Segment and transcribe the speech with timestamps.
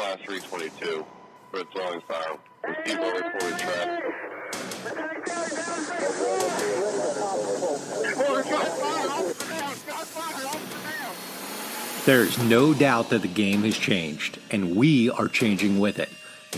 [0.00, 1.04] class 322
[1.50, 1.64] for
[2.06, 2.38] fire.
[12.06, 16.08] There's no doubt that the game has changed, and we are changing with it.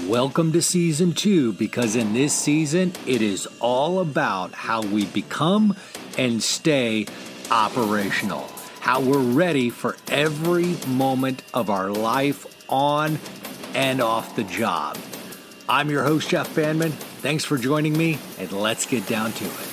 [0.06, 5.74] Welcome to season two because in this season, it is all about how we become
[6.16, 7.06] and stay
[7.50, 8.46] operational,
[8.78, 13.18] how we're ready for every moment of our life on
[13.74, 14.98] and off the job.
[15.68, 16.90] I'm your host, Jeff Bandman.
[16.90, 19.68] Thanks for joining me, and let's get down to it.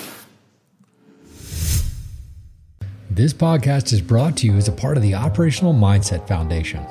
[3.09, 6.85] This podcast is brought to you as a part of the Operational Mindset Foundation.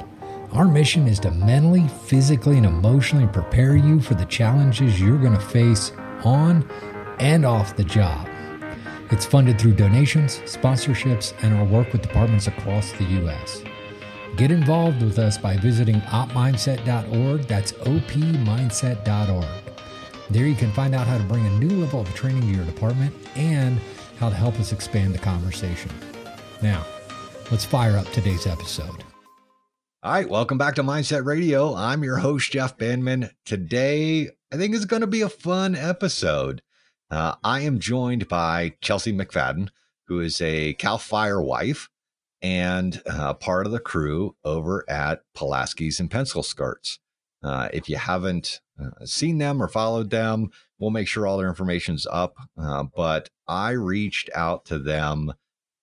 [0.52, 5.34] Our mission is to mentally, physically, and emotionally prepare you for the challenges you're going
[5.34, 5.92] to face
[6.24, 6.68] on
[7.20, 8.28] and off the job.
[9.10, 13.62] It's funded through donations, sponsorships, and our work with departments across the U.S.
[14.38, 17.40] Get involved with us by visiting opmindset.org.
[17.48, 19.74] That's opmindset.org.
[20.30, 22.64] There you can find out how to bring a new level of training to your
[22.64, 23.80] department and
[24.20, 25.90] how to help us expand the conversation.
[26.62, 26.86] Now,
[27.50, 29.02] let's fire up today's episode.
[30.04, 31.74] All right, welcome back to Mindset Radio.
[31.74, 33.30] I'm your host, Jeff Bandman.
[33.44, 36.62] Today, I think is going to be a fun episode.
[37.10, 39.70] Uh, I am joined by Chelsea McFadden,
[40.06, 41.88] who is a Cal Fire wife
[42.42, 46.98] and uh, part of the crew over at Pulaski's and Pencil Skirts.
[47.42, 51.48] Uh, if you haven't uh, seen them or followed them, we'll make sure all their
[51.48, 52.34] information's up.
[52.60, 55.32] Uh, but I reached out to them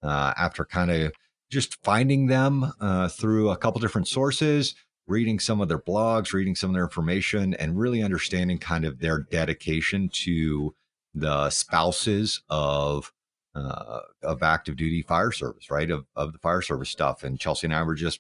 [0.04, 1.14] uh, after kind of
[1.52, 2.72] just finding them
[3.12, 4.76] through a couple different sources,
[5.08, 9.00] reading some of their blogs, reading some of their information, and really understanding kind of
[9.00, 10.74] their dedication to
[11.14, 13.14] the spouses of
[13.56, 15.90] uh, of active duty fire service, right?
[15.90, 17.24] Of of the fire service stuff.
[17.24, 18.20] And Chelsea and I were just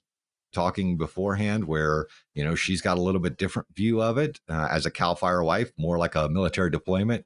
[0.53, 4.67] talking beforehand where you know she's got a little bit different view of it uh,
[4.71, 7.25] as a cal fire wife more like a military deployment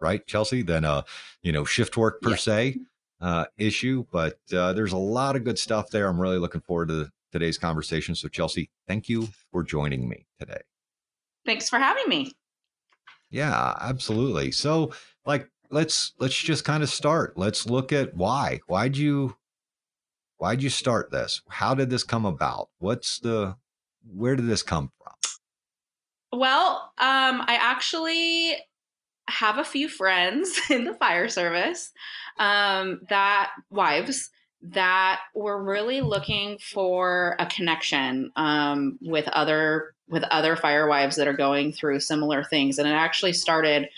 [0.00, 1.04] right chelsea than a
[1.42, 2.36] you know shift work per yeah.
[2.36, 2.76] se
[3.20, 6.08] uh, issue, but uh, there's a lot of good stuff there.
[6.08, 8.14] I'm really looking forward to today's conversation.
[8.14, 10.60] So, Chelsea, thank you for joining me today.
[11.44, 12.32] Thanks for having me.
[13.30, 14.50] Yeah, absolutely.
[14.52, 14.92] So,
[15.24, 17.36] like, let's let's just kind of start.
[17.36, 18.60] Let's look at why.
[18.66, 19.36] Why'd you
[20.38, 21.42] why'd you start this?
[21.48, 22.68] How did this come about?
[22.78, 23.56] What's the
[24.14, 26.38] where did this come from?
[26.38, 28.56] Well, um, I actually
[29.28, 31.92] have a few friends in the fire service
[32.38, 34.30] um, that wives
[34.62, 41.28] that were really looking for a connection um, with other with other fire wives that
[41.28, 43.88] are going through similar things and it actually started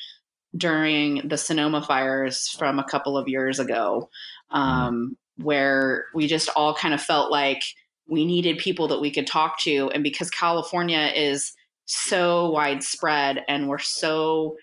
[0.57, 4.09] during the sonoma fires from a couple of years ago
[4.53, 4.61] mm-hmm.
[4.61, 7.63] um, where we just all kind of felt like
[8.07, 11.53] we needed people that we could talk to and because california is
[11.87, 14.57] so widespread and we're so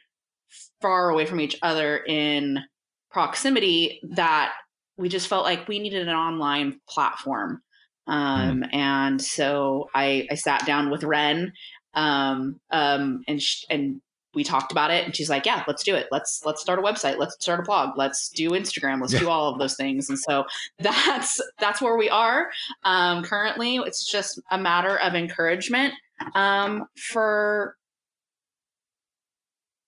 [0.81, 2.59] far away from each other in
[3.11, 4.53] proximity that
[4.97, 7.61] we just felt like we needed an online platform.
[8.07, 8.75] Um, mm.
[8.75, 11.53] And so I, I sat down with Ren
[11.93, 14.01] um, um, and, sh- and
[14.33, 16.07] we talked about it and she's like, yeah, let's do it.
[16.11, 17.17] Let's, let's start a website.
[17.17, 17.97] Let's start a blog.
[17.97, 19.01] Let's do Instagram.
[19.01, 19.19] Let's yeah.
[19.19, 20.09] do all of those things.
[20.09, 20.45] And so
[20.79, 22.49] that's, that's where we are.
[22.83, 25.93] Um, currently it's just a matter of encouragement
[26.35, 27.75] um, for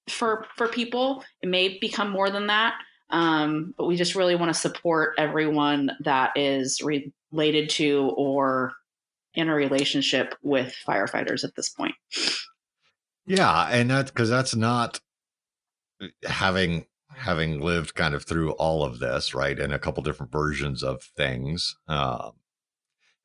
[0.10, 1.24] for for people.
[1.42, 2.76] It may become more than that,
[3.10, 8.74] um, but we just really want to support everyone that is re- related to or
[9.34, 11.96] in a relationship with firefighters at this point.
[13.26, 15.00] Yeah, and that's because that's not
[16.02, 20.32] uh, having having lived kind of through all of this, right, and a couple different
[20.32, 21.76] versions of things.
[21.88, 22.34] Um,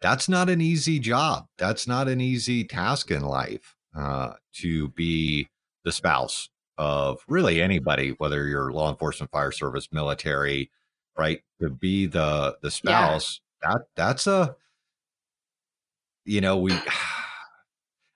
[0.01, 1.47] that's not an easy job.
[1.57, 5.49] That's not an easy task in life uh, to be
[5.85, 10.71] the spouse of really anybody, whether you're law enforcement, fire service, military,
[11.17, 11.41] right?
[11.63, 13.71] To be the the spouse, yeah.
[13.71, 14.57] that that's a
[16.27, 16.73] you know, we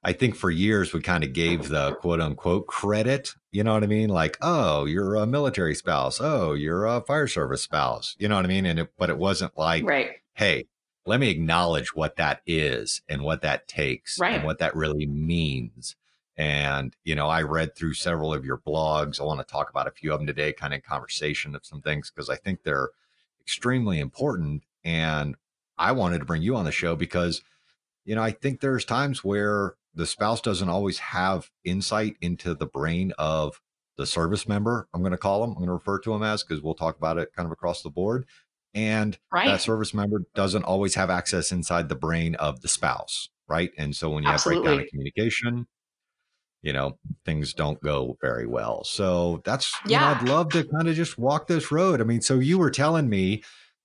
[0.02, 3.84] I think for years we kind of gave the quote unquote credit, you know what
[3.84, 4.08] I mean?
[4.08, 6.20] Like, oh, you're a military spouse.
[6.20, 8.16] Oh, you're a fire service spouse.
[8.18, 8.64] You know what I mean?
[8.64, 10.12] And it, but it wasn't like, right.
[10.34, 10.66] hey,
[11.04, 14.36] let me acknowledge what that is and what that takes right.
[14.36, 15.96] and what that really means.
[16.36, 19.20] And, you know, I read through several of your blogs.
[19.20, 21.82] I want to talk about a few of them today, kind of conversation of some
[21.82, 22.88] things, because I think they're
[23.42, 24.62] extremely important.
[24.82, 25.36] And
[25.76, 27.42] I wanted to bring you on the show because,
[28.10, 32.66] you know, I think there's times where the spouse doesn't always have insight into the
[32.66, 33.60] brain of
[33.96, 34.88] the service member.
[34.92, 36.96] I'm going to call them, I'm going to refer to them as, because we'll talk
[36.96, 38.26] about it kind of across the board.
[38.74, 39.46] And right.
[39.46, 43.72] that service member doesn't always have access inside the brain of the spouse right?
[43.76, 44.84] And so when you have breakdown Absolutely.
[44.84, 45.66] in communication,
[46.62, 48.84] you know, things don't go very well.
[48.84, 50.18] So that's you know, Yeah.
[50.20, 52.00] I'd love to kind of just walk this road.
[52.00, 53.42] I mean, so you were telling me,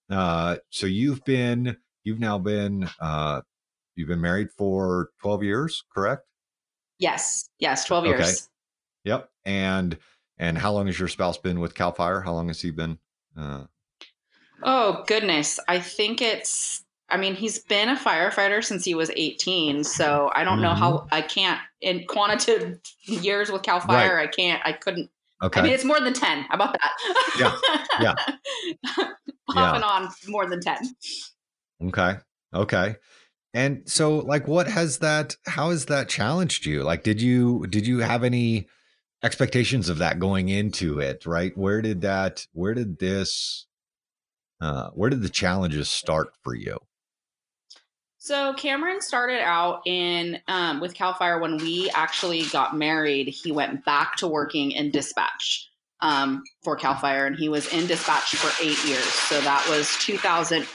[0.09, 3.41] uh, so you've been you've now been uh
[3.95, 6.23] you've been married for 12 years, correct?
[6.99, 7.49] Yes.
[7.59, 7.85] Yes.
[7.85, 8.17] 12 Okay.
[8.17, 8.49] years.
[9.03, 9.29] Yep.
[9.45, 9.97] And
[10.37, 12.21] and how long has your spouse been with Cal Fire?
[12.21, 12.99] How long has he been?
[13.37, 13.65] Uh,
[14.63, 15.59] Oh, goodness.
[15.67, 19.83] I think it's, I mean, he's been a firefighter since he was 18.
[19.83, 20.79] So I don't know Mm-hmm.
[20.79, 25.11] how, I can't, in quantitative years with Cal Fire, I can't, I couldn't,
[25.43, 25.59] okay.
[25.59, 26.43] I mean, it's more than 10.
[26.43, 26.93] How about that?
[27.37, 27.55] Yeah,
[28.01, 28.15] yeah.
[29.49, 29.75] Off Yeah.
[29.75, 30.77] and on, more than 10.
[31.87, 32.15] Okay.
[32.53, 32.95] Okay.
[33.55, 36.83] And so like what has that how has that challenged you?
[36.83, 38.67] Like did you did you have any
[39.23, 41.57] expectations of that going into it, right?
[41.57, 43.65] Where did that where did this
[44.59, 46.79] uh where did the challenges start for you?
[48.17, 53.27] So Cameron started out in um, with Cal Fire when we actually got married.
[53.27, 55.69] He went back to working in dispatch
[56.01, 59.05] um, for Cal Fire, and he was in dispatch for eight years.
[59.05, 60.65] So that was 2000,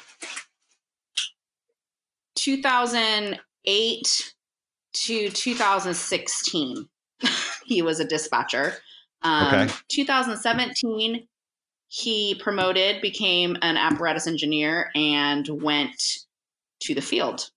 [2.40, 4.34] 2008
[4.92, 6.88] to 2016.
[7.66, 8.74] he was a dispatcher.
[9.22, 9.72] Um, Okay.
[9.88, 11.26] 2017,
[11.88, 16.00] he promoted, became an apparatus engineer, and went
[16.80, 17.50] to the field.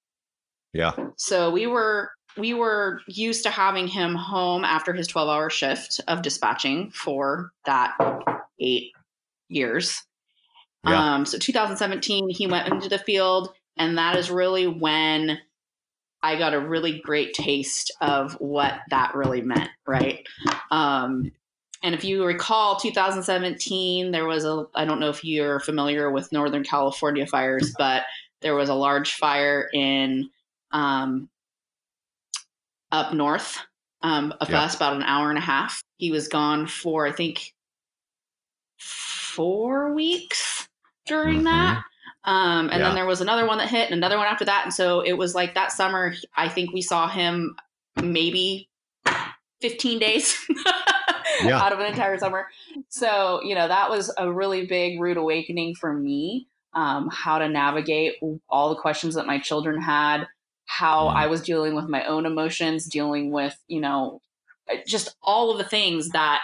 [0.73, 0.91] Yeah.
[1.17, 6.01] So we were we were used to having him home after his 12 hour shift
[6.07, 7.95] of dispatching for that
[8.59, 8.91] eight
[9.49, 10.01] years.
[10.85, 11.13] Yeah.
[11.13, 15.39] Um, so 2017, he went into the field, and that is really when
[16.21, 20.25] I got a really great taste of what that really meant, right?
[20.71, 21.31] Um,
[21.83, 26.31] and if you recall, 2017, there was a, I don't know if you're familiar with
[26.31, 28.03] Northern California fires, but
[28.41, 30.29] there was a large fire in
[30.71, 31.29] um,
[32.91, 33.59] up north
[34.01, 34.61] um, of Yeah.
[34.61, 35.83] us, about an hour and a half.
[35.97, 37.53] He was gone for, I think,
[38.77, 40.67] four weeks
[41.05, 41.43] during Mhm.
[41.45, 41.83] that.
[42.25, 42.87] Um, and Yeah.
[42.87, 44.61] then there was another one that hit and another one after that.
[44.63, 47.55] And so it was like that summer, I think we saw him
[48.01, 48.69] maybe
[49.61, 50.37] 15 days
[51.43, 51.59] Yeah.
[51.59, 52.47] out of an entire summer.
[52.89, 56.47] So, you know, that was a really big rude awakening for me.
[56.73, 58.15] Um, how to navigate
[58.49, 60.25] all the questions that my children had,
[60.65, 61.15] how Mm.
[61.15, 64.21] I was dealing with my own emotions, dealing with, you know,
[64.87, 66.41] just all of the things that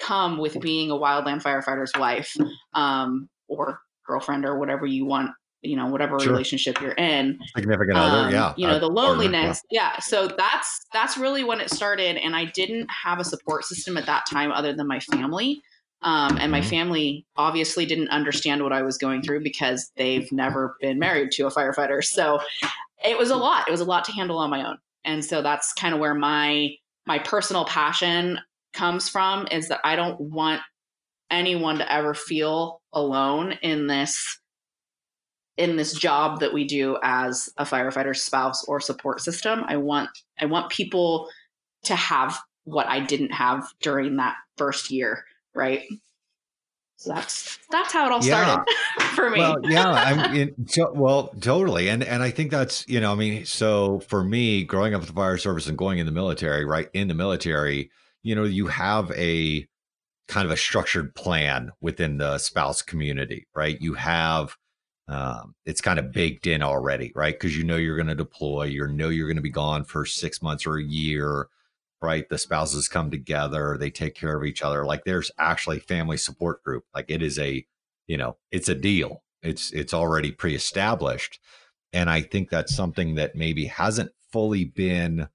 [0.00, 2.34] come with being a wildland firefighter's wife
[2.74, 5.30] um, or girlfriend or whatever you want,
[5.62, 6.32] you know, whatever Sure.
[6.32, 8.54] relationship you're in Significant other, um, yeah.
[8.56, 9.06] you know the partner, yeah.
[9.08, 9.98] loneliness yeah.
[10.00, 14.06] so that's that's really when it started and i didn't have a support system at
[14.06, 15.60] that time other than my family
[16.02, 16.70] um, and my Mhm.
[16.70, 21.46] family obviously didn't understand what i was going through because they've never been married to
[21.46, 22.38] a firefighter so
[23.04, 25.42] it was a lot it was a lot to handle on my own and so
[25.42, 26.70] that's kind of where my
[27.06, 28.38] my personal passion
[28.74, 30.60] comes from is that i don't want
[31.30, 34.40] anyone to ever feel alone in this
[35.56, 39.64] in this job that we do as a firefighter spouse or support system.
[39.66, 40.10] I want
[40.40, 41.28] i want people
[41.84, 45.24] to have what i didn't have during that first year
[45.58, 45.82] right?
[46.96, 48.64] So that's that's how it all started
[49.14, 49.38] for me.
[49.38, 53.14] Well, yeah, I'm in, so, well, totally, and and I think that's you know, I
[53.14, 56.64] mean, so for me, growing up with the fire service and going in the military,
[56.64, 57.90] right in the military,
[58.22, 59.66] you know, you have a
[60.28, 63.80] kind of a structured plan within the spouse community, right?
[63.80, 64.56] You have
[65.08, 67.34] um, it's kind of baked in already, right?
[67.34, 70.04] Because you know you're going to deploy, you know you're going to be gone for
[70.04, 71.48] six months or a year,
[72.02, 72.28] right?
[72.28, 74.84] The spouses come together, they take care of each other.
[74.84, 76.84] Like there's actually family support group.
[76.94, 77.64] Like it is a,
[78.06, 79.22] you know, it's a deal.
[79.42, 81.38] It's it's already pre-established,
[81.92, 85.28] and I think that's something that maybe hasn't fully been,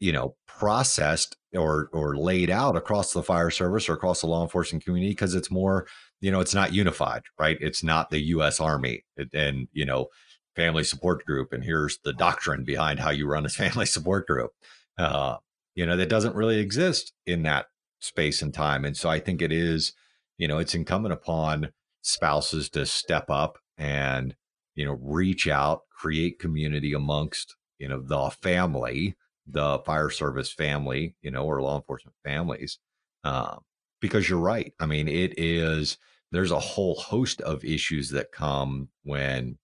[0.00, 4.42] you know, processed or or laid out across the fire service or across the law
[4.42, 5.86] enforcement community because it's more
[6.20, 7.56] you know it's not unified right?
[7.60, 10.08] It's not the us army and you know
[10.56, 14.50] family support group and here's the doctrine behind how you run a family support group.
[14.98, 15.36] Uh
[15.78, 17.66] you know that doesn't really exist in that
[18.00, 19.92] space and time and so i think it is
[20.36, 21.70] you know it's incumbent upon
[22.02, 24.34] spouses to step up and
[24.74, 29.14] you know reach out create community amongst you know the family
[29.50, 32.78] the fire service family you know or law enforcement families
[33.24, 33.60] um,
[34.00, 35.98] because you're right i mean it is
[36.30, 39.58] there's a whole host of issues that come when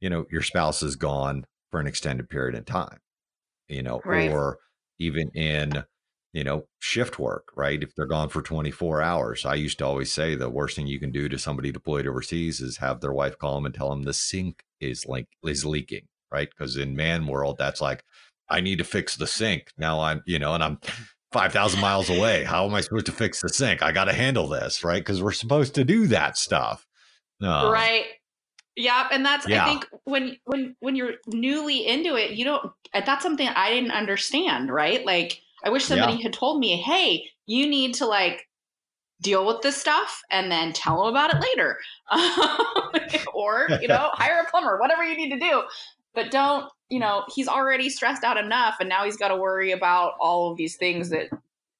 [0.00, 2.98] you know your spouse is gone for an extended period of time
[3.68, 4.30] you know Right.
[4.30, 4.58] or
[4.98, 5.84] even in
[6.32, 10.12] you know shift work right if they're gone for 24 hours i used to always
[10.12, 13.38] say the worst thing you can do to somebody deployed overseas is have their wife
[13.38, 16.48] call them and tell them the sink is like is leaking right?
[16.50, 18.04] Because in man world, that's like,
[18.50, 19.72] I need to fix the sink.
[19.78, 20.78] Now I'm, you know, and I'm
[21.32, 22.44] 5,000 miles away.
[22.44, 23.82] How am I supposed to fix the sink?
[23.82, 25.00] I got to handle this, right?
[25.00, 26.86] Because we're supposed to do that stuff.
[27.42, 28.04] Um, right.
[28.76, 29.64] Yeah, and that's yeah.
[29.64, 32.72] I think when when when you're newly into it, you don't.
[32.94, 34.70] That's something I didn't understand.
[34.70, 35.04] Right?
[35.04, 36.22] Like I wish somebody yeah.
[36.22, 38.48] had told me, "Hey, you need to like
[39.20, 41.78] deal with this stuff and then tell them about it later,
[43.34, 45.62] or you know, hire a plumber, whatever you need to do."
[46.14, 49.72] But don't, you know, he's already stressed out enough, and now he's got to worry
[49.72, 51.28] about all of these things that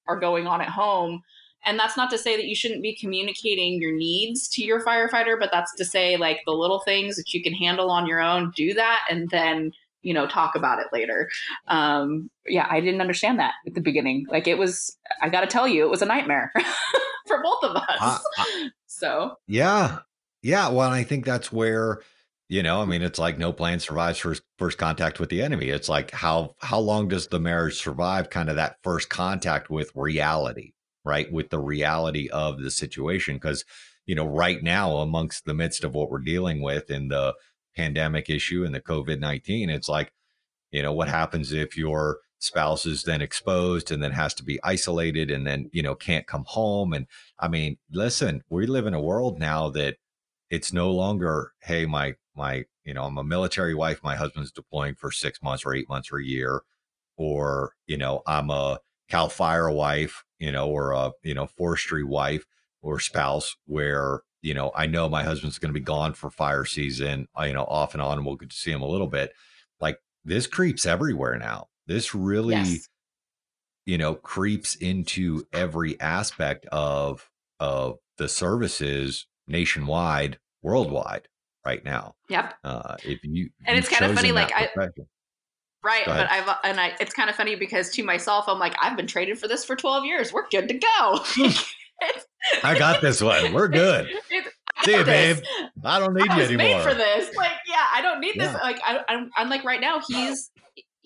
[0.07, 1.21] are going on at home
[1.65, 5.39] and that's not to say that you shouldn't be communicating your needs to your firefighter,
[5.39, 8.51] but that's to say, like, the little things that you can handle on your own,
[8.55, 11.29] do that, and then, you know, talk about it later.
[11.67, 14.25] Um, yeah, I didn't understand that at the beginning.
[14.29, 16.51] Like, it was, I got to tell you, it was a nightmare
[17.27, 17.99] for both of us.
[17.99, 18.45] Uh, uh,
[18.87, 19.99] so, yeah.
[20.41, 20.69] Yeah.
[20.69, 22.01] Well, I think that's where,
[22.51, 25.69] you know, I mean, it's like no plan survives first first contact with the enemy.
[25.69, 28.29] It's like how how long does the marriage survive?
[28.29, 30.73] Kind of that first contact with reality,
[31.05, 33.63] right with the reality of the situation because
[34.05, 37.33] you know right now amongst the midst of what we're dealing with in the
[37.73, 40.11] pandemic issue and the covid-19 it's like
[40.71, 44.59] you know what happens if your spouse is then exposed and then has to be
[44.61, 47.07] isolated and then you know can't come home and
[47.39, 49.95] i mean listen we live in a world now that
[50.49, 54.95] it's no longer hey my my you know i'm a military wife my husband's deploying
[54.95, 56.61] for six months or eight months or a year
[57.17, 62.03] or you know i'm a cal fire wife you know, or a, you know, forestry
[62.03, 62.45] wife
[62.81, 66.65] or spouse where, you know, I know my husband's going to be gone for fire
[66.65, 69.07] season, uh, you know, off and on, and we'll get to see him a little
[69.07, 69.33] bit.
[69.79, 71.67] Like this creeps everywhere now.
[71.85, 72.87] This really, yes.
[73.85, 81.27] you know, creeps into every aspect of, of the services nationwide, worldwide
[81.65, 82.15] right now.
[82.29, 82.53] Yep.
[82.63, 84.69] Uh, if you, and it's kind of funny, like I,
[85.83, 88.95] Right, but I've and I it's kind of funny because to myself I'm like I've
[88.95, 90.31] been traded for this for 12 years.
[90.31, 91.19] We're good to go.
[92.63, 93.53] I got this one.
[93.53, 94.09] We're good.
[94.83, 95.37] See you, babe.
[95.83, 96.65] I don't need I you anymore.
[96.65, 97.35] Made for this.
[97.35, 98.51] Like, yeah, I don't need yeah.
[98.51, 98.61] this.
[98.61, 100.01] Like, I, I'm, I'm like right now.
[100.07, 100.51] He's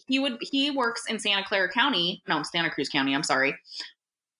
[0.08, 2.22] he would he works in Santa Clara County.
[2.28, 3.14] No, Santa Cruz County.
[3.14, 3.56] I'm sorry.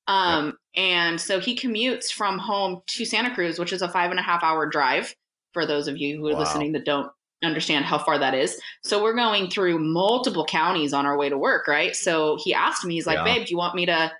[0.08, 4.20] Um, and so he commutes from home to Santa Cruz, which is a five and
[4.20, 5.16] a half hour drive.
[5.56, 6.40] For those of you who are wow.
[6.40, 7.10] listening that don't
[7.46, 8.60] understand how far that is.
[8.84, 11.96] So we're going through multiple counties on our way to work, right?
[11.96, 13.24] So he asked me, he's like, yeah.
[13.24, 14.12] babe, do you want me to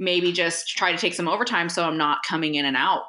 [0.00, 3.02] maybe just try to take some overtime so I'm not coming in and out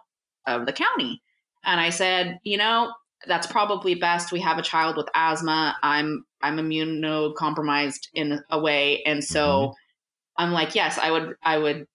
[0.45, 1.19] of the county?
[1.65, 2.93] And I said, you know,
[3.25, 4.31] that's probably best.
[4.31, 5.75] We have a child with asthma.
[5.81, 9.01] I'm I'm immunocompromised in a way.
[9.03, 10.43] And so mm-hmm.
[10.43, 11.87] I'm like, yes, I would I would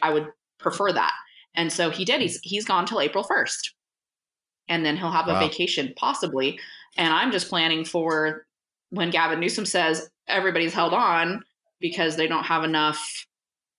[0.00, 1.14] I would prefer that.
[1.54, 2.20] And so he did.
[2.20, 3.70] He's he's gone till April 1st.
[4.70, 6.58] And then he'll have a vacation possibly
[6.96, 8.46] and I'm just planning for
[8.90, 11.42] when Gavin Newsom says everybody's held on
[11.80, 13.26] because they don't have enough,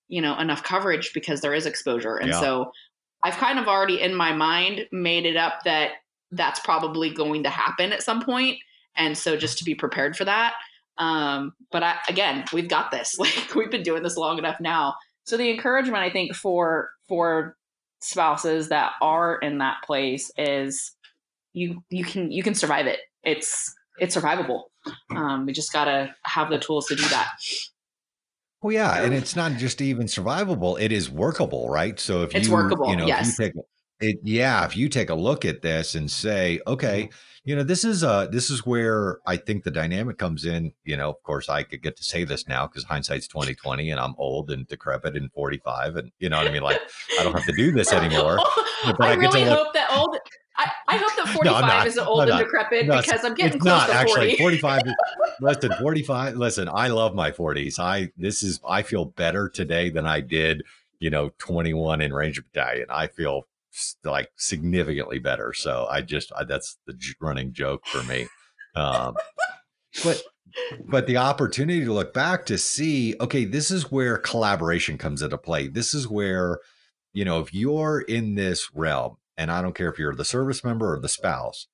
[0.08, 2.18] you know, enough coverage because there is exposure.
[2.18, 2.40] And yeah.
[2.40, 2.72] so
[3.24, 5.92] I've kind of already in my mind made it up that
[6.32, 8.58] that's probably going to happen at some point.
[8.96, 10.56] And so just to be prepared for that.
[10.98, 13.16] Um, but I, again, we've got this.
[13.20, 14.96] Like we've been doing this long enough now.
[15.26, 17.56] So the encouragement I think for for
[18.02, 20.92] spouses that are in that place is
[21.54, 23.00] you you can you can survive it.
[23.24, 24.64] It's it's survivable.
[25.16, 27.30] Um, we just gotta have the tools to do that.
[28.62, 32.00] Well, yeah, and it's not just even survivable; it is workable, right?
[32.00, 33.34] So if it's you, workable, you know, yes.
[33.34, 33.64] if you take
[34.02, 37.10] it, yeah, if you take a look at this and say, okay,
[37.44, 40.74] you know, this is uh this is where I think the dynamic comes in.
[40.84, 43.90] You know, of course, I could get to say this now because hindsight's twenty twenty,
[43.90, 46.62] and I'm old and decrepit and forty five, and you know what I mean.
[46.62, 46.80] Like,
[47.20, 48.40] I don't have to do this anymore.
[48.84, 50.18] But I, I really hope that old
[50.58, 53.88] I, I hope that 45 no, isn't old and decrepit no, because I'm getting close
[53.88, 54.32] not, to 40.
[54.32, 54.82] Actually, 45
[55.42, 57.80] listen, 45 listen, I love my 40s.
[57.80, 60.64] I this is I feel better today than I did,
[61.00, 62.88] you know, 21 in Ranger Battalion.
[62.90, 63.46] I feel
[64.04, 65.54] like significantly better.
[65.54, 68.28] So I just I, that's the running joke for me.
[68.76, 69.16] Um,
[70.04, 70.24] but
[70.86, 75.38] but the opportunity to look back to see, okay, this is where collaboration comes into
[75.38, 75.68] play.
[75.68, 76.60] This is where,
[77.14, 80.64] you know, if you're in this realm and I don't care if you're the service
[80.64, 81.68] member or the spouse,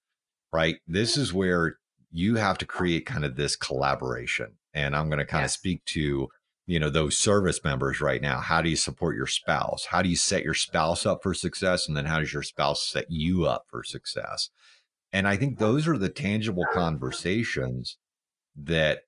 [0.54, 0.78] right?
[0.88, 1.78] This is where
[2.12, 4.54] you have to create kind of this collaboration.
[4.74, 5.52] And I'm going to kind yes.
[5.52, 6.30] of speak to,
[6.68, 8.40] you know, those service members right now.
[8.40, 9.86] How do you support your spouse?
[9.86, 11.88] How do you set your spouse up for success?
[11.88, 14.50] And then how does your spouse set you up for success?
[15.12, 17.98] And I think those are the tangible conversations
[18.56, 19.04] that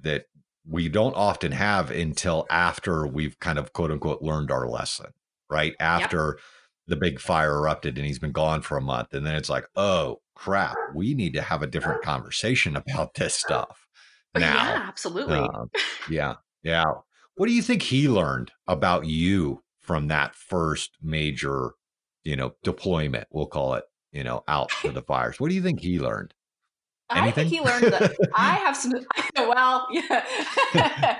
[0.00, 0.26] that
[0.66, 5.10] we don't often have until after we've kind of quote unquote learned our lesson,
[5.50, 5.74] right?
[5.80, 6.44] After yep
[6.86, 9.14] the big fire erupted and he's been gone for a month.
[9.14, 13.34] And then it's like, oh, crap, we need to have a different conversation about this
[13.34, 13.86] stuff
[14.34, 14.60] now.
[14.60, 15.48] Um, yeah, absolutely.
[16.10, 16.84] Yeah, yeah.
[17.34, 21.72] What do you think he learned about you from that first major,
[22.24, 23.26] you know, deployment?
[23.30, 25.40] We'll call it, you know, out to the fires.
[25.40, 26.34] What do you think he learned?
[27.14, 28.92] I think he learned that I have some.
[29.34, 30.02] Well, yeah,
[30.74, 31.18] I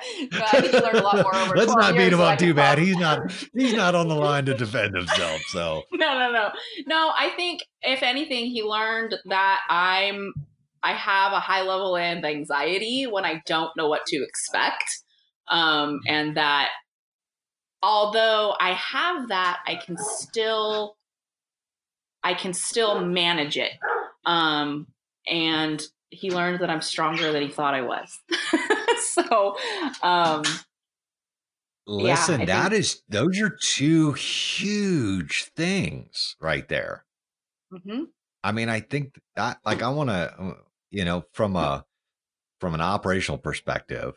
[0.52, 1.56] think he learned a lot more over.
[1.56, 2.78] Let's not beat him up too bad.
[2.78, 3.32] He's not.
[3.54, 5.40] He's not on the line to defend himself.
[5.49, 6.50] So no, no, no,
[6.87, 7.12] no.
[7.16, 10.32] I think if anything, he learned that I'm.
[10.82, 15.02] I have a high level of anxiety when I don't know what to expect,
[15.52, 16.71] um, and that
[17.82, 20.97] although I have that, I can still.
[22.25, 23.73] I can still manage it.
[24.25, 24.87] Um,
[25.26, 28.16] and he learned that I'm stronger than he thought I was.
[29.14, 29.56] so,
[30.04, 30.44] um,
[31.87, 37.04] listen, I that think- is those are two huge things right there.
[37.73, 38.06] mhm.
[38.44, 40.56] I mean, I think that like I want to,
[40.92, 41.85] you know, from a
[42.61, 44.14] from an operational perspective,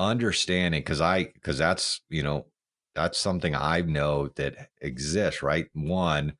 [0.00, 2.46] understanding because I because that's you know
[2.94, 5.42] that's something I know that exists.
[5.42, 6.34] Right, one.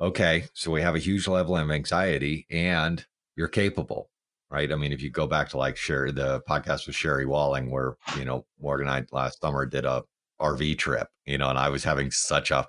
[0.00, 3.06] Okay, so we have a huge level of anxiety, and
[3.36, 4.10] you're capable,
[4.50, 4.72] right?
[4.72, 7.96] I mean, if you go back to like Sherry, the podcast with Sherry Walling, where
[8.18, 10.02] you know Morgan and I last summer did a
[10.40, 12.66] RV trip, you know, and I was having such a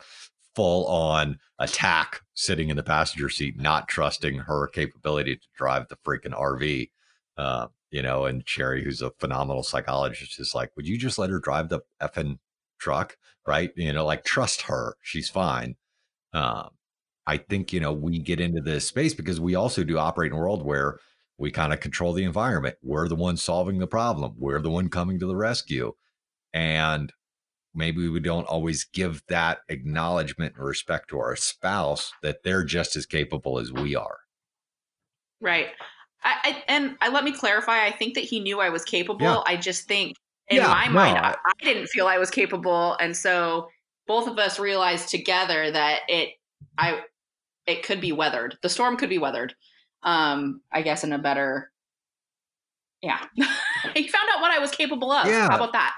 [0.55, 5.97] full on attack sitting in the passenger seat, not trusting her capability to drive the
[6.05, 6.91] freaking RV.
[7.35, 11.29] Uh, you know, and Sherry, who's a phenomenal psychologist, is like, would you just let
[11.29, 12.39] her drive the effing
[12.79, 13.15] truck?
[13.45, 13.71] Right.
[13.75, 14.95] You know, like trust her.
[15.03, 15.75] She's fine.
[16.33, 16.71] Um,
[17.27, 20.37] I think, you know, we get into this space because we also do operate in
[20.37, 20.97] a world where
[21.37, 22.77] we kind of control the environment.
[22.81, 24.33] We're the one solving the problem.
[24.39, 25.93] We're the one coming to the rescue.
[26.51, 27.13] And
[27.75, 32.95] maybe we don't always give that acknowledgement and respect to our spouse that they're just
[32.95, 34.17] as capable as we are.
[35.39, 35.67] Right.
[36.23, 37.85] I, I and I let me clarify.
[37.85, 39.25] I think that he knew I was capable.
[39.25, 39.41] Yeah.
[39.45, 40.15] I just think
[40.49, 43.69] in Yeah, my no, mind, I- I, I didn't feel I was capable, and so
[44.07, 46.29] both of us realized together that it,
[46.77, 47.01] I,
[47.65, 48.57] it could be weathered.
[48.61, 49.55] The storm could be weathered.
[50.03, 51.71] Um, I guess in a better.
[53.01, 53.19] Yeah,
[53.93, 55.27] he found out what I was capable of.
[55.27, 55.49] Yeah.
[55.49, 55.93] How about that?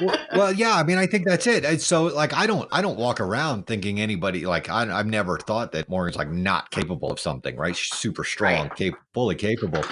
[0.00, 0.74] Well, well, yeah.
[0.74, 1.80] I mean, I think that's it.
[1.80, 5.72] So, like, I don't, I don't walk around thinking anybody like I, I've never thought
[5.72, 7.76] that Morgan's like not capable of something, right?
[7.76, 8.76] She's super strong, Right.
[8.76, 9.84] cap- fully capable,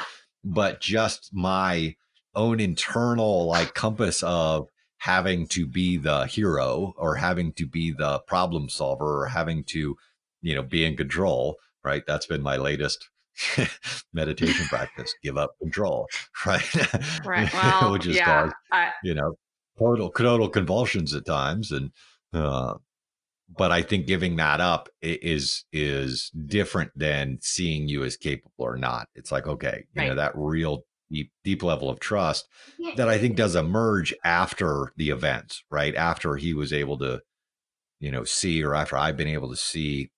[0.44, 1.94] but just my
[2.34, 8.18] own internal like compass of having to be the hero or having to be the
[8.20, 9.96] problem solver or having to,
[10.42, 11.56] you know, be in control.
[11.82, 12.02] Right.
[12.06, 13.08] That's been my latest
[14.12, 15.14] meditation practice.
[15.22, 16.06] Give up control.
[16.46, 17.24] Right.
[17.24, 17.52] Right.
[17.52, 18.24] Well, Which is yeah.
[18.24, 19.34] called I, you know,
[19.80, 21.90] total total convulsions at times, and
[22.32, 22.74] uh,
[23.56, 28.76] but I think giving that up is is different than seeing you as capable or
[28.76, 29.08] not.
[29.14, 32.46] It's like okay, you know, that real deep deep level of trust
[32.96, 35.94] that I think does emerge after the events, right?
[35.94, 37.22] After he was able to,
[37.98, 40.10] you know, see, or after I've been able to see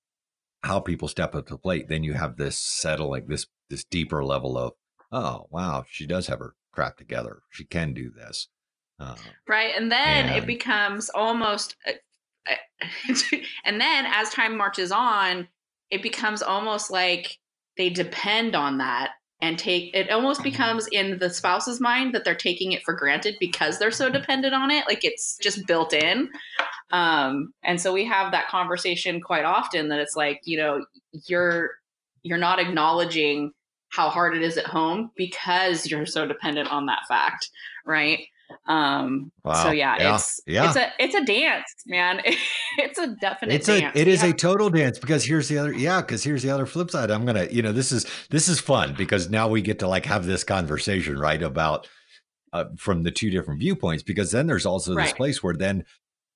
[0.62, 4.25] how people step up to the plate, then you have this settling, this this deeper
[4.25, 4.72] level of,
[5.11, 7.42] oh wow, she does have her crap together.
[7.51, 8.48] She can do this.
[9.00, 9.16] Uh,
[9.48, 12.55] right and then And- it becomes almost uh,
[13.64, 15.48] and then as time marches on
[15.90, 17.38] it becomes almost like
[17.76, 22.35] they depend on that and take it almost becomes in the spouse's mind that they're
[22.35, 26.28] taking it for granted because they're so dependent on it like it's just built in.
[26.90, 30.85] Um and so we have that conversation quite often that it's like you know
[31.26, 31.70] you're
[32.22, 33.52] you're not acknowledging
[33.88, 37.50] how hard it is at home because you're so dependent on that fact
[37.85, 38.20] right
[38.68, 39.54] um Wow.
[39.64, 40.14] so yeah, Yeah.
[40.16, 40.66] it's Yeah.
[40.68, 42.20] it's a it's a dance man
[42.78, 44.30] it's a definite it's a dance it is Yeah.
[44.30, 47.24] a total dance because here's the other yeah because here's the other flip side i'm
[47.26, 50.24] gonna you know this is this is fun because now we get to like have
[50.26, 51.88] this conversation right about
[52.52, 55.16] uh, from the two different viewpoints because then there's also this Right.
[55.16, 55.84] place where then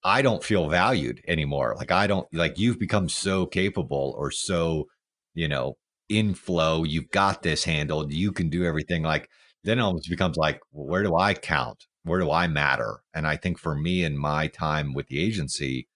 [0.04, 4.86] i don't feel valued anymore like i don't like you've become so capable or so
[5.34, 5.76] you know
[6.08, 9.28] in flow you've got this handled you can do everything like
[9.64, 13.00] then it almost becomes like well, where do i count where do i matter?
[13.14, 15.88] And i think for me in my time with the agency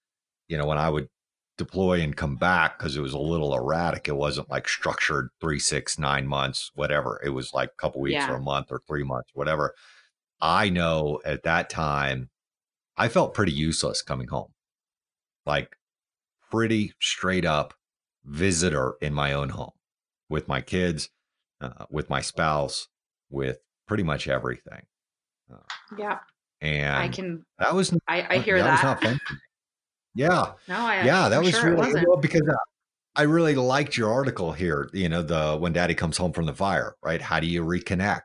[0.47, 1.07] you know when i would
[1.57, 5.59] deploy and come back because it was a little erratic it wasn't like structured three
[5.59, 8.31] six nine months whatever it was like a couple weeks Yeah.
[8.31, 9.73] or a month or three months whatever
[10.41, 12.29] i know at that time
[12.97, 14.51] i felt pretty useless coming home.
[15.45, 15.75] Like
[16.51, 17.73] pretty straight up
[18.25, 19.71] visitor in my own home
[20.29, 21.09] with my kids
[21.61, 22.87] uh, with my spouse
[23.29, 24.83] with pretty much everything
[25.97, 26.19] yeah
[26.61, 29.19] and i can that was i i hear that that, was not fun
[30.15, 32.55] yeah no i yeah that was sure really well because uh,
[33.15, 34.89] I really liked your article here.
[34.93, 37.21] You know, the when Daddy comes home from the fire, right?
[37.21, 38.21] How do you reconnect?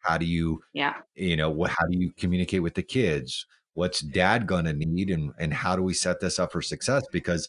[0.00, 0.94] How do you, Yeah.
[1.14, 1.70] you know, what?
[1.70, 3.46] How do you communicate with the kids?
[3.74, 7.04] What's Dad gonna need, and and how do we set this up for success?
[7.12, 7.48] Because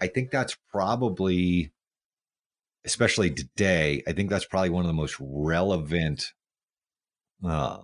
[0.00, 1.72] I think that's probably,
[2.84, 6.32] especially today, I think that's probably one of the most relevant
[7.44, 7.78] uh,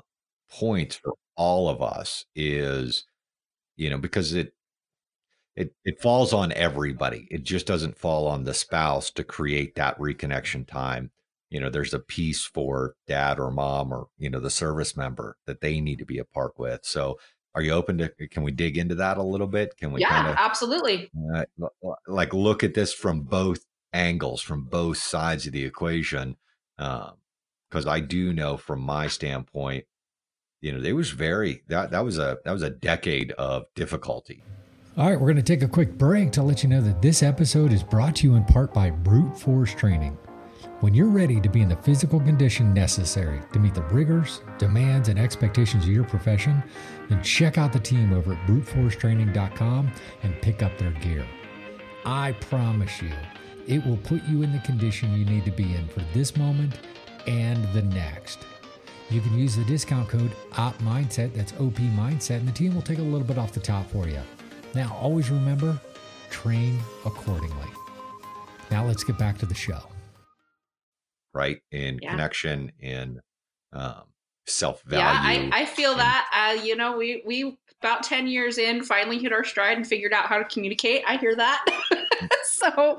[0.51, 3.05] points for all of us is,
[3.77, 4.53] you know, because it
[5.57, 7.27] it it falls on everybody.
[7.31, 11.11] It just doesn't fall on the spouse to create that reconnection time.
[11.49, 15.37] You know, there's a piece for dad or mom or you know the service member
[15.47, 16.81] that they need to be a part with.
[16.85, 17.19] So,
[17.55, 18.11] are you open to?
[18.29, 19.77] Can we dig into that a little bit?
[19.79, 21.11] Can we yeah, kind of absolutely.
[21.35, 21.45] uh,
[22.07, 26.37] like look at this from both angles, from both sides of the equation?
[26.77, 29.87] Because I do know from my standpoint,
[30.61, 34.43] you know, there was very that that was a that was a decade of difficulty.
[34.97, 37.23] All right, we're going to take a quick break to let you know that this
[37.23, 40.17] episode is brought to you in part by Brute Force Training.
[40.81, 45.09] When you're ready to be in the physical condition necessary to meet the rigors, demands,
[45.09, 46.63] and expectations of your profession,
[47.09, 49.91] then check out the team over at bruteforcetraining.com
[50.23, 51.27] and pick up their gear.
[52.07, 53.13] I promise you,
[53.67, 56.79] it will put you in the condition you need to be in for this moment
[57.27, 58.47] and the next.
[59.11, 62.83] You can use the discount code OP Mindset, that's OP Mindset, and the team will
[62.83, 64.21] take a little bit off the top for you.
[64.75, 65.81] Now, always remember,
[66.31, 67.69] train accordingly.
[68.71, 69.81] Now, let's get back to the show.
[71.33, 71.59] right?
[71.71, 72.13] In Yeah.
[72.13, 73.21] connection, in
[73.75, 74.05] um,
[74.47, 75.51] self Yeah, value.
[75.53, 76.55] I, I feel and- that.
[76.59, 80.15] Uh, you know, we we about ten years in finally hit our stride and figured
[80.15, 81.03] out how to communicate.
[81.07, 81.63] I hear that.
[82.45, 82.99] so,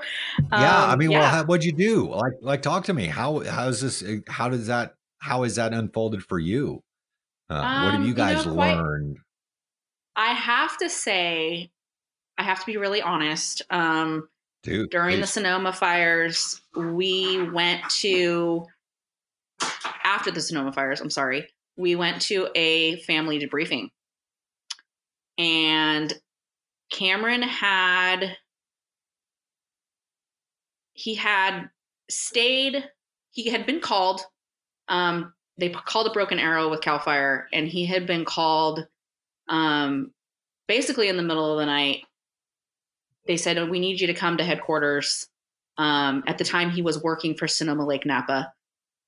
[0.52, 2.10] yeah, I um, mean, well, how, what'd you do?
[2.10, 3.08] Like, like, talk to me.
[3.08, 4.04] How how's this?
[4.04, 4.93] uh, How does that?
[5.19, 6.84] How is that unfolded for you?
[7.49, 9.17] Uh, what have Um, you you guys know, quite- learned?
[10.15, 11.71] I have to say,
[12.38, 13.62] I have to be really honest.
[13.69, 14.30] Um,
[14.63, 15.27] Dude, during the.
[15.27, 18.65] Sonoma fires, we went to
[20.03, 23.89] after the Sonoma fires, I'm sorry, we went to a family debriefing.
[25.38, 26.13] And
[26.91, 28.38] Cameron had
[30.93, 31.69] he had
[32.10, 32.89] stayed
[33.32, 34.21] he had been called
[34.89, 38.86] um they called a broken arrow with cal fire and he had been called
[39.50, 40.12] um
[40.67, 42.02] basically in the middle of the night
[43.28, 45.28] they said, oh, "We need you to come to headquarters."
[45.78, 48.52] Um, at the time, he was working for Sonoma Lake Napa,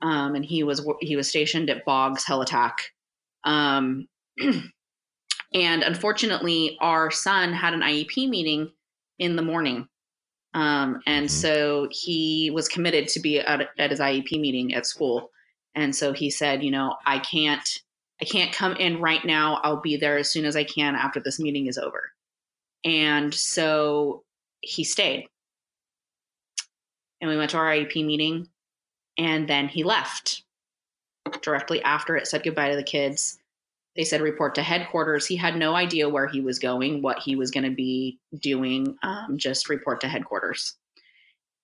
[0.01, 2.73] um, and he was he was stationed at Boggs Helitack.
[3.45, 4.07] Um,
[5.53, 8.71] and unfortunately, our son had an IEP meeting
[9.17, 9.87] in the morning,
[10.53, 11.29] um, and Mhm.
[11.31, 15.31] so he was committed to be at, at his IEP meeting at school.
[15.75, 17.67] And so he said, "You know, I can't."
[18.21, 19.61] I can't come in right now.
[19.63, 22.11] I'll be there as soon as I can after this meeting is over.
[22.83, 24.23] And so
[24.61, 25.27] he stayed.
[27.21, 28.49] And we went to our IEP meeting.
[29.17, 30.43] And then he left.
[31.41, 33.37] Directly after it said goodbye to the kids.
[33.95, 35.25] They said report to headquarters.
[35.25, 38.97] He had no idea where he was going, what he was going to be doing,
[39.03, 40.75] um, just report to headquarters.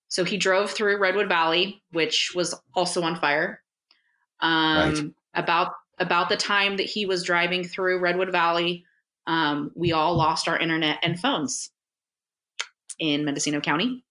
[0.08, 3.62] So he drove through Redwood Valley, which was also on fire.
[4.40, 5.12] Um, Right.
[5.34, 8.84] About about the time that he was driving through Redwood Valley,
[9.26, 11.70] um, we all lost our internet and phones
[12.98, 14.04] in Mendocino County.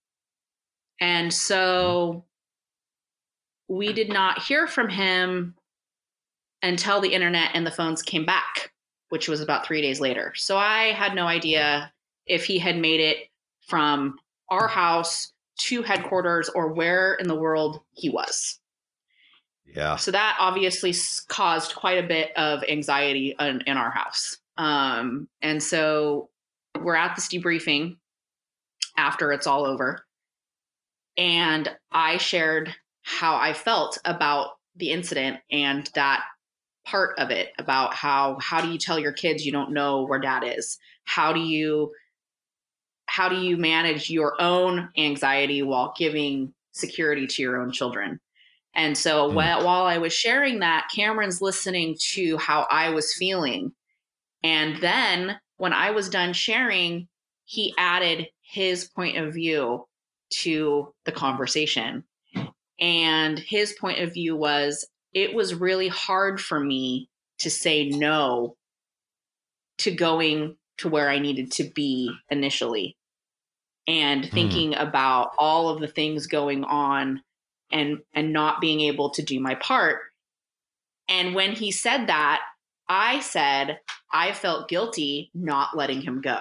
[1.00, 2.26] And so
[3.68, 5.56] we did not hear from him
[6.62, 8.72] until the internet and the phones came back,
[9.10, 10.34] which was about three days later.
[10.36, 11.92] So I had no idea
[12.26, 13.30] if he had made it
[13.68, 14.18] from
[14.50, 18.60] our house to headquarters or where in the world he was.
[19.66, 20.94] Yeah, So that obviously
[21.28, 24.38] caused quite a bit of anxiety in, in our house.
[24.58, 26.30] Um, and so
[26.80, 27.98] we're at this debriefing
[28.98, 30.06] after it's all over.
[31.18, 36.24] And I shared how I felt about the incident and that
[36.86, 40.20] part of it about how how do you tell your kids you don't know where
[40.20, 40.78] dad is?
[41.06, 41.92] How do you
[43.08, 48.20] how do you manage your own anxiety while giving security to your own children?
[48.76, 49.36] And so Mm.
[49.36, 53.74] while, while I was sharing that, Cameron's listening to how I was feeling.
[54.44, 57.08] And then when I was done sharing,
[57.46, 59.86] he added his point of view
[60.42, 62.04] to the conversation.
[62.80, 67.10] And his point of view was it was really hard for me
[67.40, 68.58] to say no
[69.80, 72.98] to going to where I needed to be initially
[73.88, 77.22] and thinking about all of the things going on
[77.76, 80.00] and and not being able to do my part.
[81.08, 82.42] And when he said that,
[82.88, 83.80] I said
[84.12, 86.40] I felt guilty not letting him go.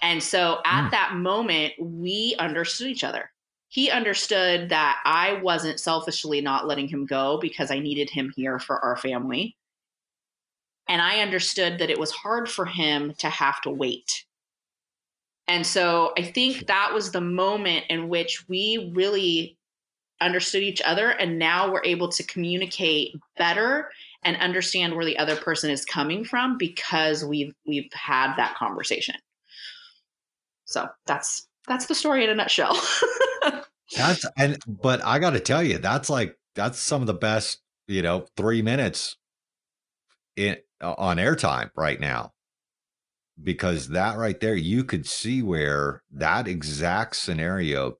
[0.00, 0.90] And so at Mm.
[0.92, 3.30] that moment, we understood each other.
[3.68, 8.58] He understood that I wasn't selfishly not letting him go because I needed him here
[8.58, 9.56] for our family.
[10.86, 14.26] And I understood that it was hard for him to have to wait.
[15.48, 19.58] And so I think that was the moment in which we really
[20.24, 21.10] understood each other.
[21.10, 23.90] And now we're able to communicate better
[24.22, 29.16] and understand where the other person is coming from because we've we've had that conversation.
[30.64, 32.80] So that's that's the story in a nutshell.
[33.96, 37.60] That's and but I got to tell you, that's like that's some of the best,
[37.86, 39.16] you know, three minutes
[40.36, 42.32] in uh, on airtime right now,
[43.40, 47.98] because that right there, you could see where that exact scenario,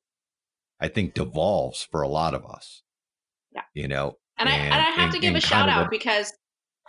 [0.84, 2.82] I think, devolves for a lot of us.
[3.54, 3.62] Yeah.
[3.72, 6.32] you know, and, I and I have and- to give a shout out a- because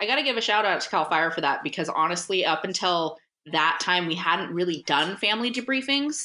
[0.00, 2.64] I got to give a shout out to Cal Fire for that because honestly, up
[2.64, 3.16] until
[3.52, 6.24] that time, we hadn't really done family debriefings.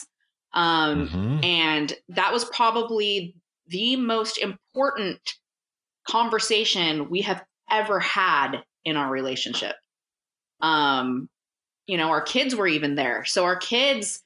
[0.54, 1.46] Um, Mhm.
[1.46, 3.36] And that was probably
[3.68, 5.22] the most important
[6.08, 9.76] conversation we have ever had in our relationship.
[10.60, 11.30] Um,
[11.86, 13.24] you know, our kids were even there.
[13.26, 14.24] So our kids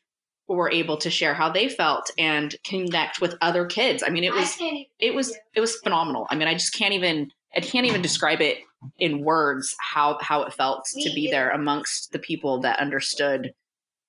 [0.47, 4.03] were able to share how they felt and connect with other kids.
[4.05, 4.55] I mean, it was
[4.99, 6.27] it was it was phenomenal.
[6.29, 8.60] I mean, I just can't even I can't even describe it
[8.99, 13.53] in words how how it felt to be there amongst the people that understood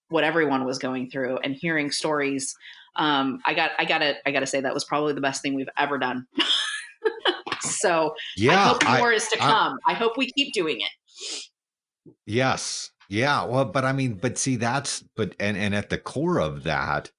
[0.08, 2.54] what everyone was going through and hearing stories.
[2.96, 5.68] Um, I got I gotta I gotta say that was probably the best thing we've
[5.78, 6.26] ever done.
[7.60, 9.78] so I yeah, hope I- more is to I- come.
[9.86, 12.12] I hope we keep doing it.
[12.26, 12.90] Yes.
[13.08, 13.44] Yeah.
[13.44, 17.10] Well, but I mean, but see, that's but and and at the core of that,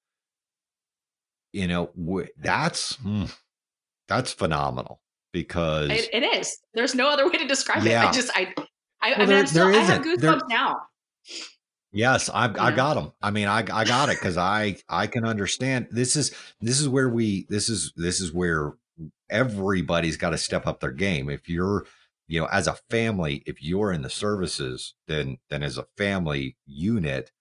[1.53, 3.25] you know, w- that's hmm,
[4.07, 5.01] that's phenomenal
[5.33, 6.57] because It, it is.
[6.73, 7.95] There's no other way to describe it.
[7.95, 8.53] I just I
[9.01, 10.21] I, I mean there- I'm still, I have isn't.
[10.21, 10.75] There- goosebumps now.
[11.91, 12.75] yes, I I Yeah.
[12.75, 13.13] got them.
[13.21, 15.87] I mean, I I got it because I I can understand.
[15.91, 18.73] This is this is where we this is this is where
[19.29, 21.29] everybody's got to step up their game.
[21.29, 21.85] If you're
[22.27, 26.57] you know as a family, if you're in the services, then then as a family
[26.65, 27.31] unit,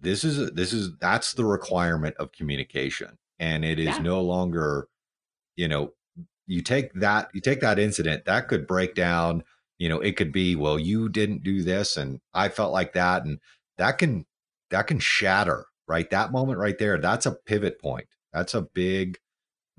[0.00, 3.18] this is this is that's the requirement of communication.
[3.38, 4.02] And it is Yeah.
[4.02, 4.88] no longer
[5.56, 5.92] you know
[6.46, 9.44] you take that you take that incident that could break down
[9.78, 13.24] you know it could be well you didn't do this and i felt like that
[13.24, 13.38] and
[13.78, 14.26] that can
[14.70, 16.08] that can shatter right?
[16.10, 18.06] That moment right there that's a pivot point.
[18.32, 19.18] That's a big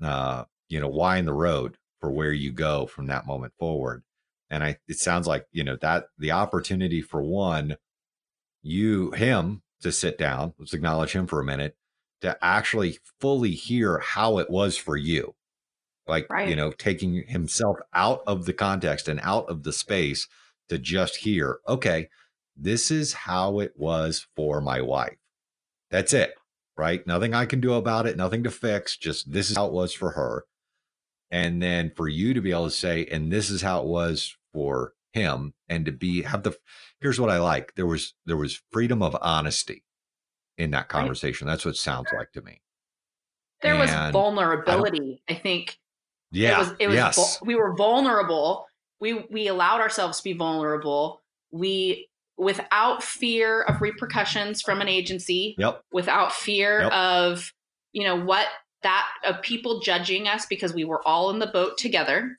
[0.02, 4.02] uh you know why in the road for where you go from that moment forward
[4.50, 7.76] and i it sounds like you know that the opportunity for one
[8.62, 11.76] you him to sit down let's acknowledge him for a minute
[12.24, 15.34] to actually fully hear how it was for you.
[16.06, 16.48] Like Right.
[16.48, 20.26] you know taking himself out of the context and out of the space
[20.68, 22.08] to just hear okay
[22.56, 25.16] this is how it was for my wife.
[25.90, 26.34] That's it
[26.76, 27.06] right?
[27.06, 29.92] Nothing i can do about it nothing to fix just this is how it was
[29.94, 30.44] for her
[31.34, 34.36] and then for you to be able to say and this is how it was
[34.52, 36.56] for him and to be have the
[37.00, 39.84] here's what i like there was there was freedom of honesty
[40.58, 41.46] in that conversation.
[41.46, 42.60] That's what it sounds like to me.
[43.62, 45.22] There was And vulnerability.
[45.28, 45.78] I think.
[46.30, 47.38] Yeah it was it was yes.
[47.42, 48.66] we were vulnerable.
[49.00, 51.22] We we allowed ourselves to be vulnerable.
[51.50, 55.82] We without fear of repercussions from an agency yep.
[55.92, 56.92] without fear Yep.
[56.92, 57.52] of
[57.92, 58.46] you know what
[58.84, 62.38] that of people judging us because we were all in the boat together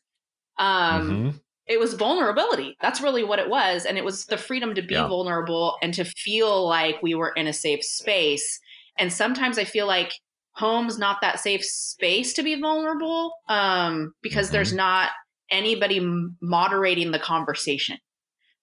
[0.58, 1.42] um Mhm.
[1.68, 4.94] it was vulnerability that's really what it was and it was the freedom to be
[4.96, 5.08] Yeah.
[5.08, 8.60] vulnerable and to feel like we were in a safe space
[8.98, 10.14] and sometimes i feel like
[10.54, 14.78] home's not that safe space to be vulnerable um, because there's Mm-hmm.
[14.78, 15.12] not
[15.52, 16.00] anybody
[16.42, 17.98] moderating the conversation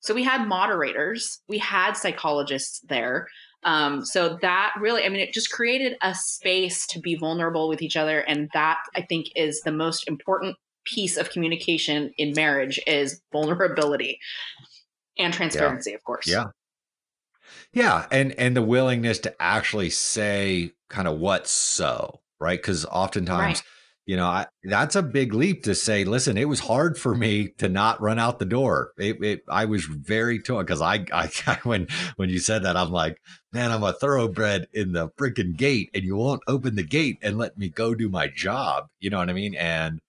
[0.01, 3.29] so we had moderators we had psychologists there
[3.65, 7.83] um, so that really i mean it just created a space to be vulnerable with
[7.83, 12.81] each other and that i think is the most important piece of communication in marriage
[12.87, 14.19] is vulnerability
[15.19, 16.47] and transparency of course Yeah.
[17.73, 22.63] Yeah, and and the willingness to actually say kind of what's so, right?
[22.63, 23.63] Cuz oftentimes, Right.
[24.05, 27.49] You know, I, that's a big leap to say, listen, it was hard for me
[27.59, 28.93] to not run out the door.
[28.99, 31.87] It, it I was very torn cuz I, I when
[32.17, 33.19] when you said that I'm like,
[33.53, 37.39] man, I'm a thoroughbred in the freaking gate and you won't open the gate and
[37.39, 38.87] let me go do my job.
[38.99, 39.55] You know what I mean?
[39.55, 40.01] And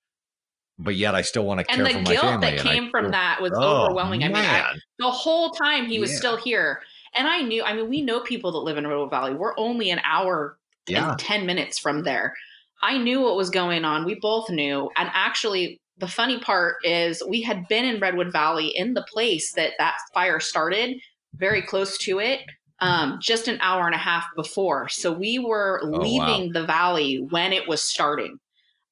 [0.80, 2.48] but yet I still want to care and the for my guilt family.
[2.52, 5.86] that and I came from that was Oh, overwhelming i mean I, the whole time
[5.86, 6.18] he was Yeah.
[6.18, 6.82] still here
[7.14, 9.92] and i knew i mean we know people that live in redwood valley we're only
[9.92, 11.12] an hour yeah.
[11.12, 12.34] and 10 minutes from there
[12.84, 17.24] i knew what was going on we both knew and actually the funny part is
[17.28, 20.98] we had been in redwood valley in the place that that fire started
[21.36, 22.41] very close to it
[22.80, 24.89] um, just an hour and a half before.
[24.89, 26.46] So we were Oh, wow.
[26.46, 28.39] leaving the valley when it was starting.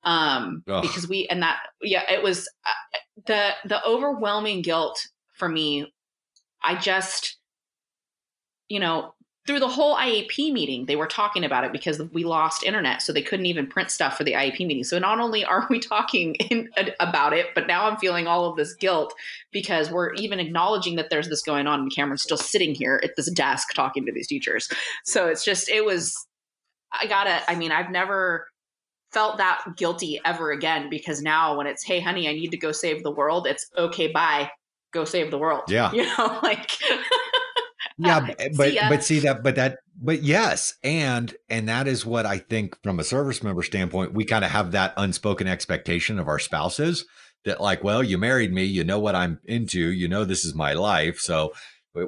[0.03, 4.99] Um, because we, and that, yeah, it was uh, the, the overwhelming guilt
[5.35, 5.91] for me.
[6.63, 7.37] I just,
[8.69, 9.13] you know,
[9.47, 13.11] through the whole IEP meeting, they were talking about it because we lost internet, so
[13.11, 14.83] they couldn't even print stuff for the IEP meeting.
[14.83, 18.55] So not only are we talking in, about it, but now I'm feeling all of
[18.55, 19.13] this guilt
[19.51, 23.15] because we're even acknowledging that there's this going on, and Cameron's still sitting here at
[23.15, 24.69] this desk talking to these teachers.
[25.05, 26.15] So it's just, it was,
[26.93, 28.47] I gotta, I mean, I've never
[29.11, 32.71] felt that guilty ever again because now when it's, hey, honey, I need to go
[32.71, 34.51] save the world, it's okay, bye,
[34.93, 35.63] go save the world.
[35.67, 35.91] Yeah.
[35.93, 36.69] You know, like,
[38.05, 41.87] yeah Uh, b- see but but see that but that but yes and and that
[41.87, 45.47] is what i think from a service member standpoint we kind of have that unspoken
[45.47, 47.05] expectation of our spouses
[47.45, 50.53] that like well you married me you know what i'm into you know this is
[50.55, 51.51] my life so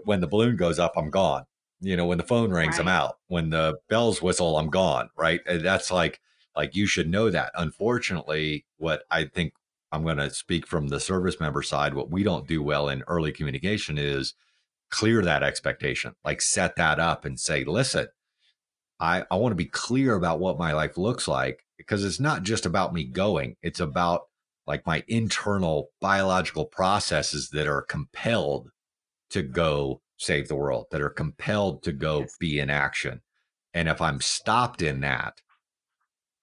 [0.06, 1.44] when the balloon goes up i'm gone.
[1.82, 3.16] You know when the phone rings i'm out.
[3.28, 5.42] When the bells whistle i'm gone right?
[5.46, 6.20] And that's like
[6.56, 7.52] like you should know that.
[7.56, 9.54] Unfortunately what i think
[9.92, 13.04] i'm going to speak from the service member side what we don't do well in
[13.08, 14.34] early communication is
[14.94, 18.08] clear that expectation like set that up and say listen
[19.00, 22.44] i i want to be clear about what my life looks like because it's not
[22.44, 24.22] just about me going it's about
[24.68, 28.70] like my internal biological processes that are compelled
[29.32, 32.38] to go save the world that are compelled to go Yes.
[32.40, 33.20] be in action
[33.74, 35.42] and if i'm stopped in that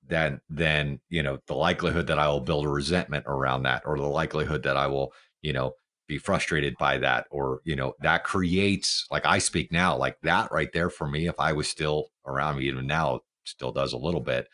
[0.08, 3.96] then then you know the likelihood that i will build a resentment around that or
[3.96, 5.72] the likelihood that i will you know
[6.10, 10.50] be frustrated by that or you know that creates like i speak now like that
[10.50, 13.96] right there for me if i was still around me even now still does a
[13.96, 14.48] little bit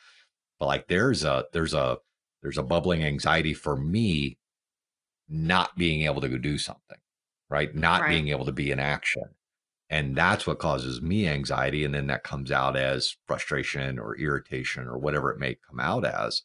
[0.60, 1.96] but like there's a there's a
[2.42, 4.36] there's a bubbling anxiety for me
[5.30, 6.98] not being able to go do something
[7.48, 8.10] right not Right.
[8.10, 9.22] being able to be in action
[9.88, 14.86] and that's what causes me anxiety and then that comes out as frustration or irritation
[14.86, 16.42] or whatever it may come out as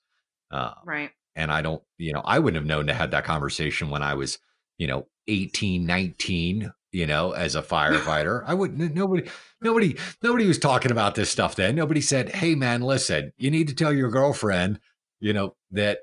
[0.52, 1.12] uh, right.
[1.36, 4.14] and i don't you know i wouldn't have known to have that conversation when i
[4.14, 4.40] was
[4.82, 9.30] you know 18 19 you know as a firefighter i wouldn't nobody
[9.62, 13.68] nobody nobody was talking about this stuff then nobody said hey man listen you need
[13.68, 14.80] to tell your girlfriend
[15.20, 16.00] you know that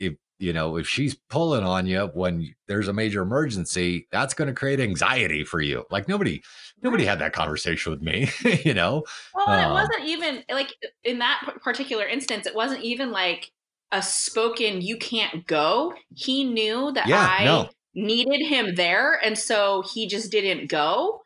[0.00, 4.48] if you know if she's pulling on you when there's a major emergency that's going
[4.48, 6.42] to create anxiety for you like nobody
[6.82, 8.30] nobody had that conversation with me
[8.64, 12.82] you know Well, and it uh, wasn't even like in that particular instance, it wasn't
[12.82, 13.52] even like
[13.92, 17.68] a spoken "you can't go." He knew that Yeah, I no.
[17.94, 21.20] Needed him there, and so he just didn't go.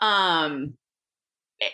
[0.00, 0.74] Um,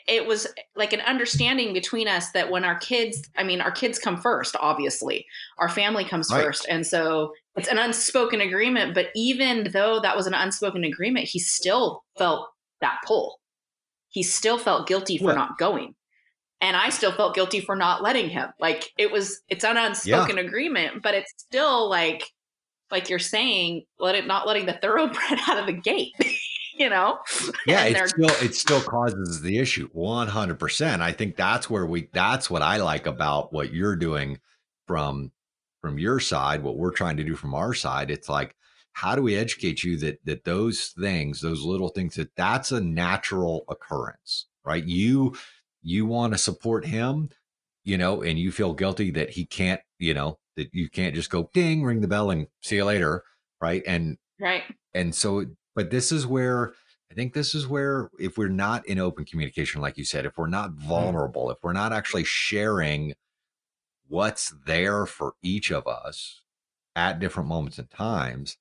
[0.06, 3.98] it, was like an understanding between us that when our kids, I mean, our kids
[3.98, 4.54] come first.
[4.60, 5.26] Obviously,
[5.58, 6.44] our family comes Right.
[6.44, 8.94] first, and so it's an unspoken agreement.
[8.94, 12.48] But even though that was an unspoken agreement, he still felt
[12.80, 13.40] that pull.
[14.08, 15.94] He still felt guilty for not going
[16.62, 18.48] and I still felt guilty for not letting him.
[18.60, 22.22] Like it was, it's an unspoken agreement, but it's still like,
[22.92, 26.14] like you're saying, let it not letting the thoroughbred out of the gate,
[26.78, 27.18] you know?
[27.66, 32.48] yeah it still it still causes the issue 100% i think that's where we that's
[32.48, 34.38] what i like about what you're doing
[34.86, 35.30] from
[35.82, 38.10] from your side what we're trying to do from our side.
[38.10, 38.54] It's like
[38.94, 42.80] how do we educate you that that those things those little things that that's a
[42.80, 44.84] natural occurrence right?
[44.84, 45.34] You
[45.82, 47.30] you want to support him
[47.84, 51.30] you know and you feel guilty that he can't you know that you can't just
[51.30, 53.22] go ding ring the bell and see you later
[53.60, 53.82] right?
[53.86, 54.64] And Right.
[54.92, 55.44] and so
[55.76, 56.72] but this is where
[57.10, 60.36] i think this is where if we're not in open communication like you said if
[60.36, 60.88] we're not mm-hmm.
[60.88, 63.14] vulnerable if we're not actually sharing
[64.08, 66.42] what's there for each of us
[66.96, 68.56] at different moments and times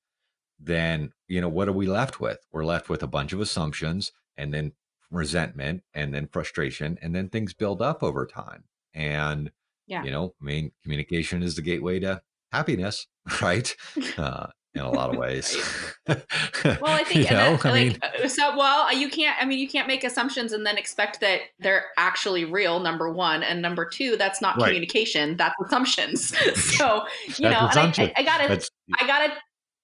[0.63, 2.39] then you know what are we left with?
[2.51, 4.73] We're left with a bunch of assumptions and then
[5.09, 8.65] resentment and then frustration and then things build up over time.
[8.93, 9.51] And
[9.91, 10.03] Yeah.
[10.03, 13.07] you know i mean communication is the gateway to happiness
[13.41, 13.75] right
[14.17, 15.55] uh, in a lot of ways
[16.07, 19.45] Well, I think, you know that, i like, mean uh, so, well, you can't, I
[19.45, 23.43] mean, you can't make assumptions and then expect that they're actually real, number one.
[23.43, 24.67] And number two, that's not Right.
[24.67, 26.35] communication, that's assumptions.
[26.77, 27.03] so,
[27.37, 27.93] you know, and I.
[27.97, 28.69] I, I gotta, that's
[28.99, 29.33] I gotta,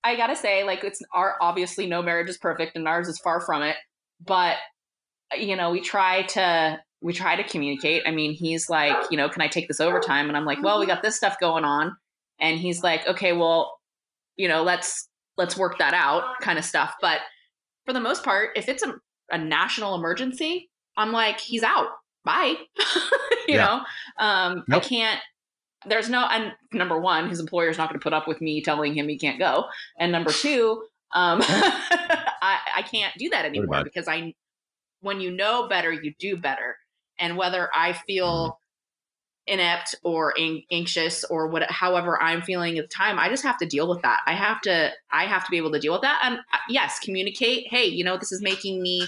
[0.04, 3.42] I gotta say, like, it's our obviously no marriage is perfect, and ours is far
[3.42, 3.76] from it.
[4.26, 4.58] But
[5.38, 8.04] you know, we try to we try to communicate.
[8.06, 10.28] I mean, he's like, you know, can I take this overtime?
[10.28, 11.96] And I'm like, well, we got this stuff going on,
[12.40, 13.78] and he's like, okay, well,
[14.36, 16.96] you know, let's let's work that out, kind of stuff.
[17.02, 17.20] But
[17.86, 18.96] for the most part, if it's a,
[19.32, 21.90] a national emergency, I'm like, he's out.
[22.26, 22.56] Bye.
[23.48, 23.82] you Yeah.
[24.20, 25.20] know, um, I can't
[25.86, 28.96] there's no and number one his employer's not going to put up with me telling
[28.98, 29.66] him he can't go
[30.00, 30.84] and number two
[31.14, 34.34] um i i can't do that anymore because i
[35.02, 36.76] when you know better, you do better.
[37.20, 38.60] And whether I feel
[39.48, 43.58] inept or an- anxious or what however i'm feeling at the time i just have
[43.58, 46.02] to deal with that i have to i have to be able to deal with
[46.02, 49.08] that and uh, yes communicate hey you know this is making me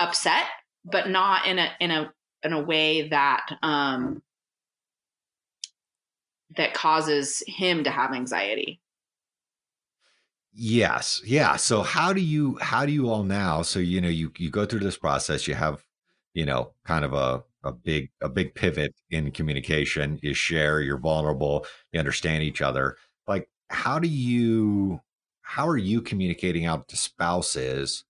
[0.00, 0.46] upset
[0.84, 2.10] but not in a in a
[2.42, 4.22] in a way that um
[6.56, 8.80] that causes him to have anxiety
[10.56, 11.20] Yes.
[11.24, 11.56] Yeah.
[11.56, 13.62] So how do you how do you all now?
[13.62, 15.48] So you know you you go through this process.
[15.48, 15.84] You have
[16.34, 20.18] you know kind of a a big a big pivot in communication.
[20.22, 20.80] is share.
[20.82, 21.66] You're vulnerable.
[21.92, 22.96] You understand each other.
[23.26, 25.00] Like how do you
[25.42, 28.04] how are you communicating out to spouses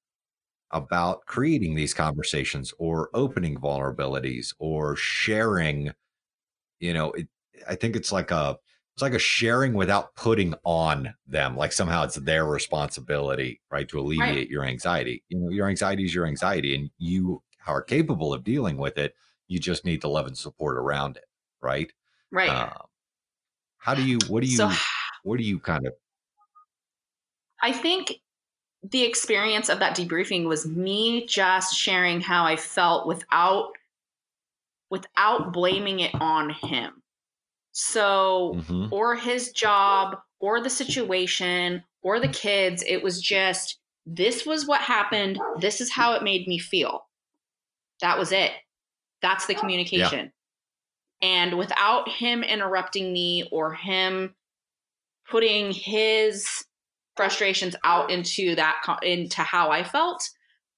[0.73, 5.93] about creating these conversations or opening vulnerabilities or sharing?
[6.81, 7.29] You know, it,
[7.69, 8.59] I think it's like a
[8.95, 13.99] it's like a sharing without putting on them like somehow it's their responsibility right to
[14.01, 14.51] alleviate Right.
[14.51, 18.77] your anxiety you know your anxiety is your anxiety and you are capable of dealing
[18.77, 19.15] with it
[19.49, 21.27] you just need the love and support around it
[21.61, 21.93] right
[22.31, 22.87] right um,
[23.79, 24.71] how do you what do you so
[25.23, 25.95] what do you kind of
[27.63, 28.21] I think
[28.83, 33.73] the experience of that debriefing was me just sharing how I felt without
[34.91, 37.03] without blaming it on him.
[37.73, 38.93] So Mhm.
[38.93, 44.83] or his job or the situation or the kids, it was just this was what
[44.83, 47.04] happened, this is how it made me feel.
[48.01, 48.53] That was it.
[49.23, 50.33] That's the communication.
[51.23, 54.35] And without him interrupting me or him
[55.31, 56.65] putting his
[57.17, 60.23] frustrations out into that into how I felt.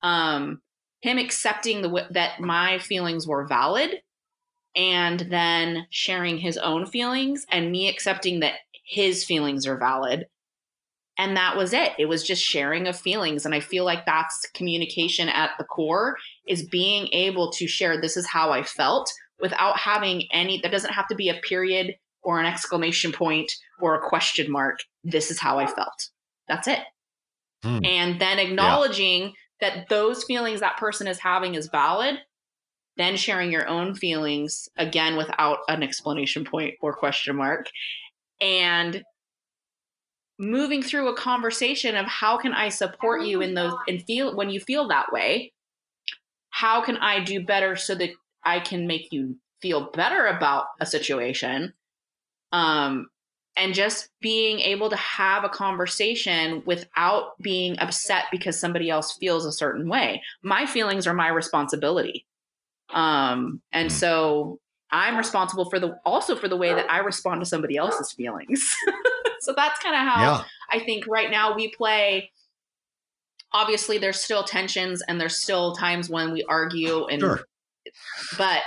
[0.02, 0.60] Um,
[1.00, 4.02] him accepting the that my feelings were valid,
[4.74, 8.54] and then sharing his own feelings, and me accepting that
[8.84, 10.26] his feelings are valid.
[11.18, 11.92] And that was it.
[11.98, 16.16] It was just sharing of feelings, and I feel like that's communication at the core
[16.46, 18.00] is being able to share.
[18.00, 19.10] This is how I felt
[19.40, 20.60] without having any.
[20.62, 23.50] That doesn't have to be a period or an exclamation point
[23.80, 24.80] or a question mark.
[25.04, 26.10] This is how I felt.
[26.48, 26.80] That's it.
[27.62, 27.84] Hmm.
[27.84, 32.18] And then acknowledging that those feelings that person is having is valid,
[32.96, 37.66] then sharing your own feelings again without an explanation point or question mark.
[38.40, 39.02] And
[40.38, 44.50] moving through a conversation of how can I support you in those and feel when
[44.50, 45.52] you feel that way,
[46.50, 48.10] how can I do better so that
[48.44, 51.72] I can make you feel better about a situation?
[52.52, 53.08] Um,
[53.56, 59.46] and just being able to have a conversation without being upset because somebody else feels
[59.46, 60.22] a certain way.
[60.42, 62.26] My feelings are my responsibility.
[62.90, 63.92] Um, and Mm.
[63.92, 64.60] so
[64.90, 68.68] I'm responsible for the also for the way that I respond to somebody else's feelings.
[69.40, 72.30] so that's kind of how yeah I think right now we play.
[73.52, 77.46] Obviously, there's still tensions and there's still times when we argue and sure
[78.38, 78.62] but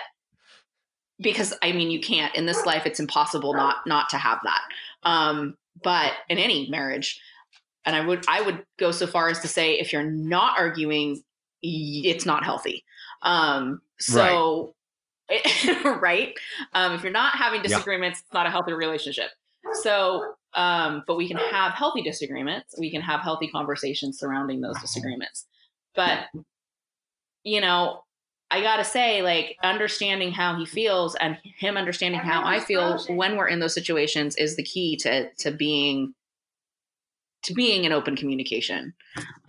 [1.20, 4.62] because I mean you can't in this life it's impossible not not to have that.
[5.04, 7.22] Um, but in any marriage,
[7.86, 11.22] and I would I would go so far as to say if you're not arguing,
[11.62, 12.84] it's not healthy.
[13.22, 14.74] Um, so right,
[16.74, 17.68] um, if you're not having Yeah.
[17.68, 19.30] disagreements, it's not a healthy relationship.
[19.82, 22.76] So, um, but we can have healthy disagreements.
[22.80, 25.46] We can have healthy conversations surrounding those disagreements.
[25.96, 26.26] But
[27.44, 28.04] you know,
[28.52, 33.38] I gotta say, like understanding how he feels and him understanding how I feel when
[33.38, 36.14] we're in those situations is the key to to being
[37.44, 38.94] to being in open communication.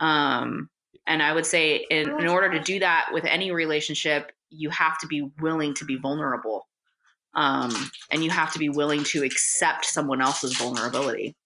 [0.00, 0.68] Um,
[1.06, 4.98] and I would say, in, in order to do that with any relationship, you have
[4.98, 6.68] to be willing to be vulnerable,
[7.34, 7.72] um,
[8.10, 11.36] and you have to be willing to accept someone else's vulnerability.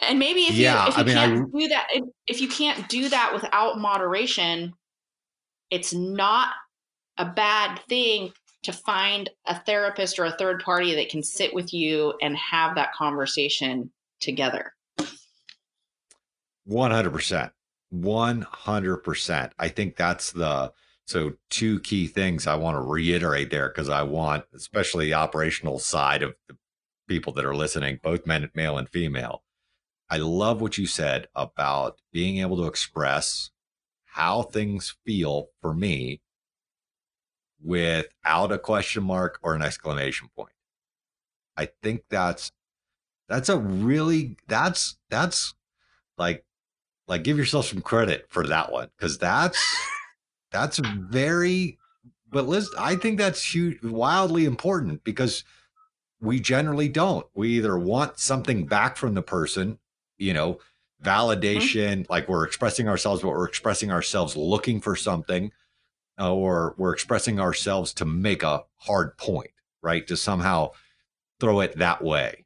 [0.00, 2.48] And maybe if Yeah, you if I you mean, can't do that, if, if you
[2.48, 4.74] can't do that without moderation,
[5.70, 6.50] it's not
[7.18, 8.32] a bad thing
[8.62, 12.74] to find a therapist or a third party that can sit with you and have
[12.76, 13.90] that conversation
[14.20, 14.72] together.
[16.66, 17.52] 100%.
[17.94, 19.50] 100%.
[19.58, 20.72] I think that's the
[21.06, 25.80] so two key things I want to reiterate there because I want especially the operational
[25.80, 26.56] side of the
[27.08, 29.42] people that are listening, both men, male and female.
[30.08, 33.50] I love what you said about being able to express
[34.04, 36.20] how things feel for me
[37.62, 40.52] without a question mark or an exclamation point.
[41.56, 42.52] I think that's
[43.28, 45.54] that's a really that's that's
[46.18, 46.44] like
[47.10, 49.62] like give yourself some credit for that one because that's
[50.50, 51.78] that's very
[52.30, 55.44] but listen i think that's huge wildly important because
[56.22, 59.78] we generally don't we either want something back from the person
[60.16, 60.58] you know
[61.02, 65.52] validation, like we're expressing ourselves, but we're expressing ourselves looking for something,
[66.18, 69.50] uh, or we're expressing ourselves to make a hard point,
[69.82, 70.06] right?
[70.08, 70.70] To somehow
[71.38, 72.44] throw it that way.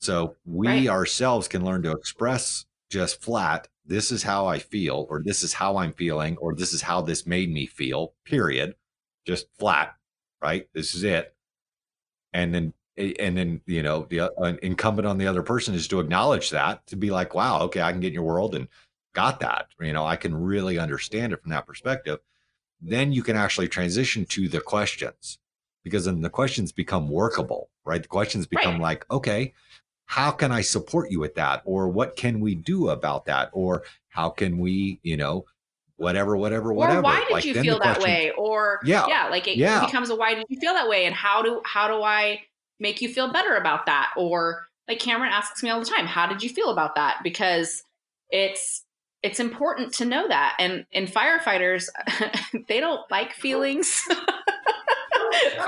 [0.00, 0.88] So we Right.
[0.88, 5.54] ourselves can learn to express just flat, this is how I feel, or this is
[5.54, 8.74] how I'm feeling, or this is how this made me feel, period.
[9.26, 9.94] Just flat,
[10.42, 10.68] right?
[10.74, 11.34] This is it.
[12.32, 16.00] And then, and then, you know, the uh, incumbent on the other person is to
[16.00, 18.68] acknowledge that, to be like, wow, okay, I can get in your world and
[19.14, 19.66] got that.
[19.80, 22.18] You know, I can really understand it from that perspective.
[22.80, 25.38] Then you can actually transition to the questions
[25.84, 28.02] because then the questions become workable, right?
[28.02, 28.82] The questions become Right.
[28.82, 29.54] like, okay,
[30.10, 31.62] how can I support you with that?
[31.64, 33.48] Or what can we do about that?
[33.52, 35.44] Or how can we, you know,
[35.98, 36.98] whatever, whatever, whatever.
[36.98, 38.32] Or why did Like, you feel that question- way?
[38.36, 39.06] Or Yeah.
[39.06, 39.84] yeah, like it Yeah.
[39.86, 41.06] becomes a why did you feel that way?
[41.06, 42.42] And how do how do I
[42.80, 44.10] make you feel better about that?
[44.16, 47.18] Or like Cameron asks me all the time, how did you feel about that?
[47.22, 47.84] Because
[48.30, 48.84] it's
[49.22, 50.56] it's important to know that.
[50.58, 51.88] And and firefighters,
[52.68, 54.00] they don't like feelings.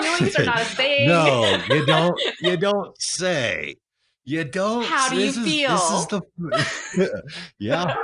[0.01, 1.07] feelings are not a thing.
[1.09, 2.20] No, you don't.
[2.40, 3.76] You don't say.
[4.24, 4.84] You don't.
[4.84, 7.22] How do you this is- This is the.
[7.58, 7.94] yeah.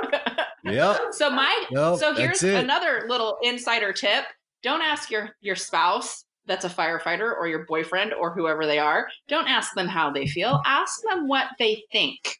[0.63, 0.97] Yeah.
[1.11, 4.25] So my No, so here's another little insider tip.
[4.61, 9.07] Don't ask your your spouse that's a firefighter or your boyfriend or whoever they are.
[9.27, 10.61] Don't ask them how they feel.
[10.65, 12.38] Ask them what they think.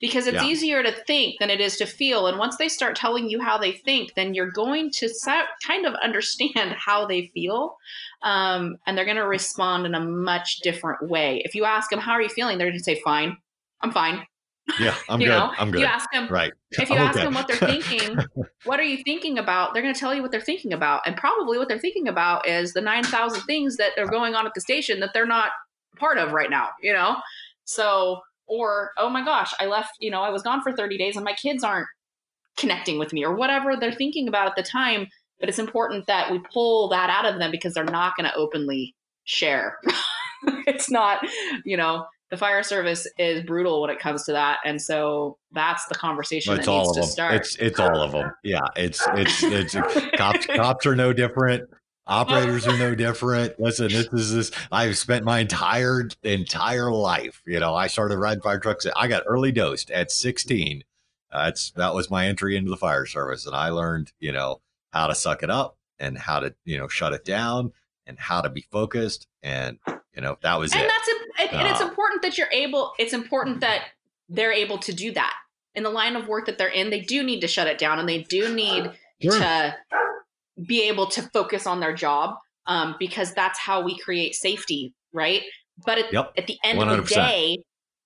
[0.00, 0.44] Because it's Yeah.
[0.44, 2.28] easier to think than it is to feel.
[2.28, 5.08] And once they start telling you how they think, then you're going to
[5.66, 7.76] kind of understand how they feel.
[8.22, 11.42] Um, and they're going to respond in a much different way.
[11.44, 12.58] If you ask them, How are you feeling?
[12.58, 13.36] They're going to say, Fine.
[13.80, 14.24] I'm fine.
[14.78, 14.94] Yeah.
[15.08, 15.32] I'm you good.
[15.32, 15.80] know, I'm good.
[15.80, 16.52] you ask them, right.
[16.72, 17.24] if you I'm ask okay.
[17.24, 18.18] them what they're thinking,
[18.64, 19.72] what are you thinking about?
[19.72, 21.02] They're going to tell you what they're thinking about.
[21.06, 24.54] And probably what they're thinking about is the 9,000 things that are going on at
[24.54, 25.50] the station that they're not
[25.96, 27.16] part of right now, you know?
[27.64, 31.16] So, or, oh my gosh, I left, you know, I was gone for 30 days
[31.16, 31.86] and my kids aren't
[32.56, 35.06] connecting with me or whatever they're thinking about at the time.
[35.40, 38.34] But it's important that we pull that out of them because they're not going to
[38.34, 39.78] openly share.
[40.66, 41.24] it's not,
[41.64, 44.58] you know, the fire service is brutal when it comes to that.
[44.64, 47.08] And so that's the conversation It's that needs all of to them.
[47.08, 47.34] start.
[47.34, 48.32] It's it's all of them.
[48.44, 48.60] Yeah.
[48.76, 49.74] It's it's it's
[50.16, 50.46] cops.
[50.46, 51.68] Cops are no different.
[52.08, 53.60] Operators are no different.
[53.60, 54.50] Listen, this is this.
[54.72, 57.42] I've spent my entire entire life.
[57.46, 58.86] You know, I started riding fire trucks.
[58.96, 60.84] I got early dosed at 16.
[61.30, 64.60] Uh, that's that was my entry into the fire service, and I learned, you know,
[64.92, 67.72] how to suck it up and how to, you know, shut it down
[68.06, 69.26] and how to be focused.
[69.42, 69.78] And
[70.14, 70.88] you know, that was and it.
[70.88, 73.84] that's it, and it's Uh, important that you're able it's important that
[74.28, 75.34] they're able to do that
[75.74, 77.98] in the line of work that they're in they do need to shut it down
[77.98, 78.90] and they do need
[79.22, 79.38] Sure.
[79.38, 79.76] to
[80.66, 82.36] be able to focus on their job
[82.66, 85.42] um, because that's how we create safety right
[85.86, 86.32] but at, Yep.
[86.36, 87.58] at the end of the day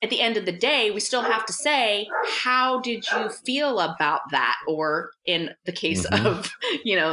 [0.03, 3.81] at the end of the day we still have to say how did you feel
[3.81, 6.27] about that or in the case Mhm.
[6.27, 6.51] of
[6.85, 7.13] you know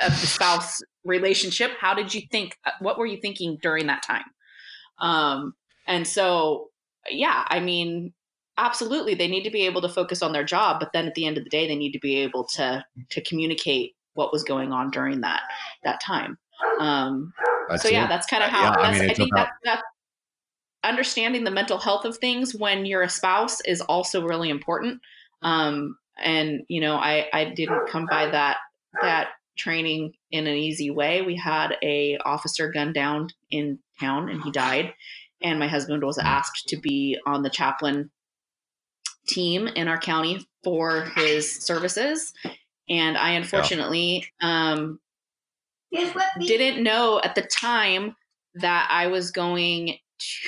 [0.00, 4.02] of the spouse relationship how did you think uh, what were you thinking during that
[4.02, 4.24] time
[4.98, 5.54] um
[5.86, 6.68] and so
[7.08, 8.12] yeah i mean
[8.58, 11.24] absolutely they need to be able to focus on their job but then at the
[11.26, 14.72] end of the day they need to be able to to communicate what was going
[14.72, 15.42] on during that
[15.84, 16.38] that time.
[16.78, 17.32] Um
[17.76, 18.08] so yeah it.
[18.08, 19.82] that's kind of how yeah, I I, mean, it's think about- that
[20.82, 25.00] that understanding the mental health of things when you're a spouse is also really important.
[25.42, 28.58] Um and you know i i didn't come by that
[29.00, 29.28] that
[29.60, 31.22] training in an easy way.
[31.22, 34.94] We had a officer gunned down in town and he died.
[35.42, 38.10] And my husband was asked to be on the chaplain
[39.28, 42.32] team in our county for his services
[42.90, 45.00] and i unfortunately um
[46.40, 48.16] didn't know at the time
[48.54, 49.96] that I was going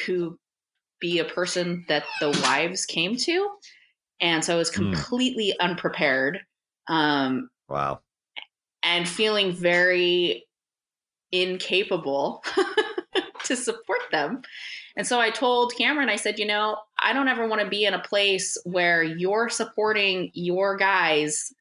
[0.06, 0.38] to
[1.00, 3.50] be a person that the wives came to.
[4.20, 4.92] And so I was Hmm.
[4.92, 6.40] completely unprepared
[6.88, 8.00] um, Wow.
[8.82, 10.44] and feeling very
[11.32, 12.44] incapable
[13.44, 14.42] to support them.
[14.96, 17.84] And so I told Cameron, I said, you know, I don't ever want to be
[17.84, 21.52] in a place where you're supporting your guys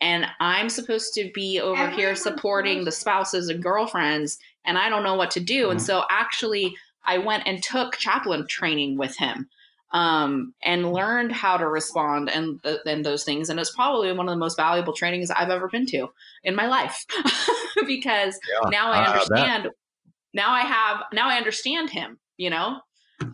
[0.00, 5.02] and I'm supposed to be over here supporting the spouses and girlfriends and I don't
[5.04, 5.70] know what to do.
[5.70, 6.74] And so actually
[7.04, 9.48] I went and took chaplain training with him
[9.92, 13.48] um, and learned how to respond and th- and those things.
[13.50, 16.08] And it's probably one of the most valuable trainings I've ever been to
[16.42, 17.04] in my life
[17.86, 19.68] because Yeah, now I I- I understand.
[20.32, 21.02] Now I have.
[21.12, 22.18] Now I understand him.
[22.36, 22.80] You know.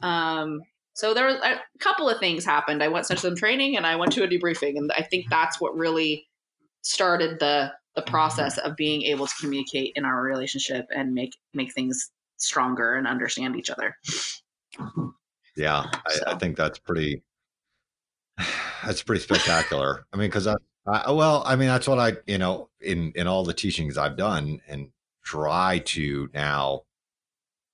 [0.02, 0.60] Um,
[0.92, 2.82] so there were a couple of things happened.
[2.82, 5.60] I went to some training and I went to a debriefing, and I think that's
[5.60, 6.26] what really
[6.82, 8.10] started the the mm-hmm.
[8.10, 13.06] process of being able to communicate in our relationship and make make things stronger and
[13.06, 13.96] understand each other.
[15.56, 17.22] Yeah, I, I think that's pretty.
[18.84, 20.06] That's pretty spectacular.
[20.10, 20.56] I mean, because I,
[20.86, 24.16] I, well, I mean, that's what I, you know, in in all the teachings I've
[24.16, 24.88] done and
[25.22, 26.84] try to now,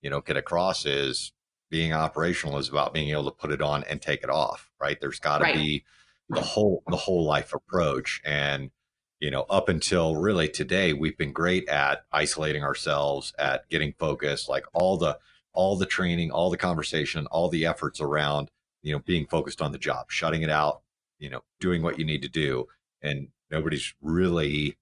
[0.03, 1.33] you know, get across is
[1.71, 4.73] being operational is about being able to put it on and take it off.
[4.81, 5.01] Right?
[5.01, 5.55] There's got to Right.
[5.55, 5.85] be
[6.29, 8.73] the whole the whole life approach, and
[9.21, 14.49] you know, up until really today, we've been great at isolating ourselves, at getting focused,
[14.49, 15.19] like all the
[15.53, 18.51] all the training, all the conversation, all the efforts around,
[18.83, 20.83] you know, being focused on the job, shutting it out,
[21.19, 22.67] you know, doing what you need to do.
[23.01, 24.77] And nobody's really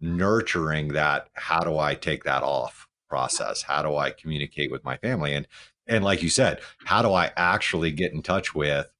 [0.00, 1.28] nurturing that.
[1.34, 3.62] How do I take that off process?
[3.62, 5.32] How do I communicate with my family?
[5.32, 5.46] And,
[5.86, 8.90] and like you said, how do I actually get in touch with,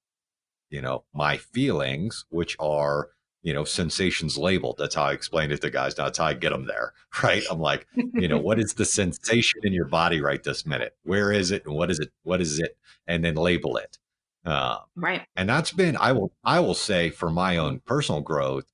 [0.70, 3.10] you know, my feelings, which are,
[3.46, 4.74] you know, sensations labeled.
[4.76, 5.94] That's how I explained it to guys.
[5.94, 6.92] That's how I get them there.
[7.22, 7.44] Right.
[7.48, 10.96] I'm like, you know, what is the sensation in your body right this minute?
[11.04, 11.64] Where is it?
[11.64, 12.10] And what is it?
[12.24, 12.76] What is it?
[13.06, 13.98] And then label it.
[14.44, 15.22] Uh, Right.
[15.34, 18.66] and that's been i will i will say for my own personal growth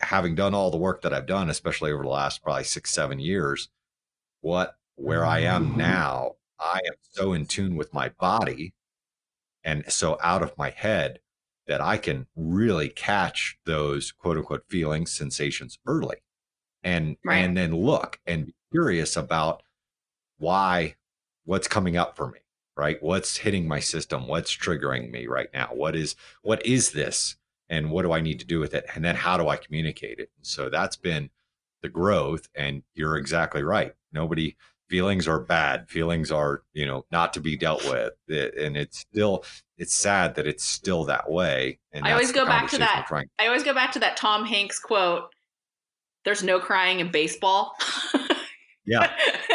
[0.00, 3.18] having done all the work that i've done especially over the last probably six seven
[3.18, 3.70] years
[4.42, 8.74] what where i am now i am so in tune with my body
[9.64, 11.20] and so out of my head
[11.66, 16.16] that i can really catch those quote unquote feelings sensations early
[16.82, 17.38] and Right.
[17.38, 19.62] and then look and be curious about
[20.38, 20.96] why
[21.44, 22.38] what's coming up for me
[22.74, 23.02] right?
[23.02, 24.26] What's hitting my system?
[24.26, 25.68] What's triggering me right now?
[25.74, 27.36] What is what is this?
[27.68, 28.86] And what do i need to do with it?
[28.94, 30.30] And then how do i communicate it?
[30.38, 31.28] And so that's been
[31.82, 33.94] the growth and you're exactly right.
[34.10, 34.56] Nobody
[34.88, 35.88] feelings are bad.
[35.90, 38.14] Feelings are you know not to be dealt with.
[38.56, 39.44] And it's still
[39.82, 43.08] it's sad that it's still that way and I always go back to that.
[43.10, 45.24] we're I always go back to that Tom Hanks quote.
[46.24, 47.74] There's no crying in baseball.
[48.86, 49.12] yeah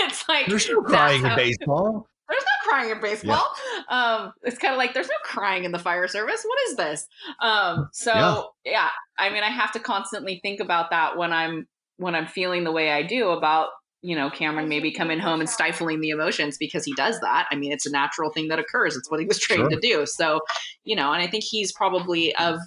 [0.00, 3.46] it's like there's no crying in baseball There's no crying in baseball.
[3.88, 6.44] Um, it's kind of like there's no crying in the fire service.
[6.44, 7.06] What is this?
[7.40, 8.90] Um, so yeah.
[9.18, 11.66] I mean, I have to constantly think about that when I'm
[11.96, 13.68] when I'm feeling the way I do about
[14.02, 17.46] you know Cameron maybe coming home and stifling the emotions because he does that.
[17.50, 18.96] I mean, it's a natural thing that occurs.
[18.96, 19.70] It's what he was trained Sure.
[19.70, 20.06] to do.
[20.06, 20.40] So
[20.84, 22.58] you know, and I think he's probably of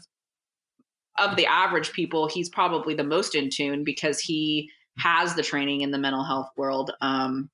[1.19, 5.81] of the average people, he's probably the most in tune because he has the training
[5.81, 6.91] in the mental health world.
[7.01, 7.49] Um,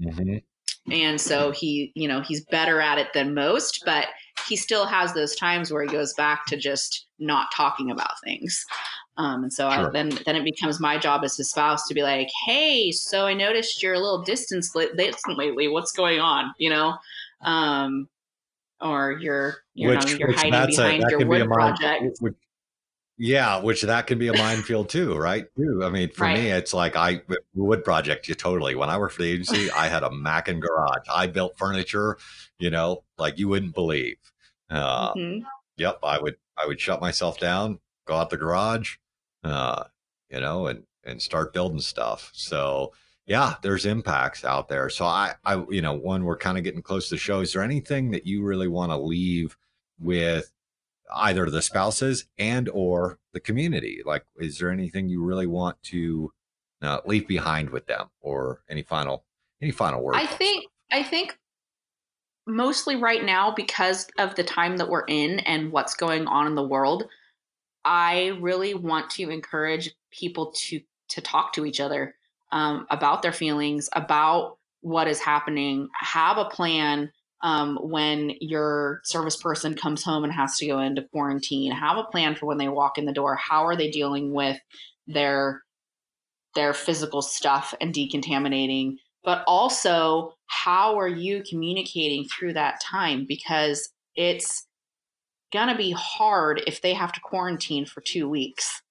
[0.00, 0.42] Mhm.
[0.90, 4.06] and so he you know he's better at it than most but
[4.48, 8.64] he still has those times where he goes back to just not talking about things
[9.18, 12.02] um, and so I, then then it becomes my job as his spouse to be
[12.02, 16.94] like hey so i noticed you're a little distant lately what's going on you know
[17.42, 18.08] um,
[18.80, 22.34] or you're you know you're hiding a- behind that your a wood project which-
[23.18, 25.44] yeah, which that can be a minefield too, right?
[25.56, 25.82] Too.
[25.84, 26.36] I mean, for Right.
[26.40, 27.20] me, it's like I
[27.54, 28.26] wood project.
[28.26, 28.74] You totally.
[28.74, 31.06] When I worked for the agency, I had a Mackin garage.
[31.12, 32.16] I built furniture,
[32.58, 34.16] you know, like you wouldn't believe.
[34.70, 35.42] Uh, Mhm.
[35.76, 36.36] Yep, I would.
[36.56, 38.96] I would shut myself down, go out the garage,
[39.44, 39.84] uh,
[40.30, 42.30] you know, and and start building stuff.
[42.32, 42.92] So
[43.26, 44.88] yeah, there's impacts out there.
[44.88, 47.40] So I, I, you know, one we're kind of getting close to the show.
[47.40, 49.56] Is there anything that you really want to leave
[50.00, 50.52] with
[51.14, 54.02] either the spouses and or the community?
[54.04, 56.32] Like, is there anything you really want to
[56.82, 59.24] uh, leave behind with them, or any final
[59.60, 60.18] any final words?
[60.20, 61.38] I think I think
[62.46, 66.54] mostly right now because of the time that we're in and what's going on in
[66.56, 67.04] the world,
[67.84, 72.14] I really want to encourage people to to talk to each other
[72.52, 75.88] um, about their feelings, about what is happening.
[76.00, 77.10] Have a plan
[77.42, 81.72] um, when your service person comes home and has to go into quarantine.
[81.72, 83.36] Have a plan for when they walk in the door.
[83.36, 84.58] How are they dealing with
[85.06, 85.62] their
[86.54, 88.96] their physical stuff and decontaminating?
[89.24, 93.24] But also, how are you communicating through that time?
[93.26, 94.66] Because it's
[95.52, 98.82] gonna be hard if they have to quarantine for two weeks,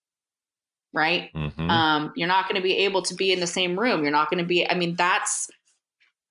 [0.94, 1.32] right?
[1.34, 1.70] Mhm.
[1.70, 4.30] um, you're not going to be able to be in the same room you're not
[4.30, 5.50] going to be i mean that's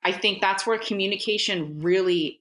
[0.04, 2.40] i think that's where communication really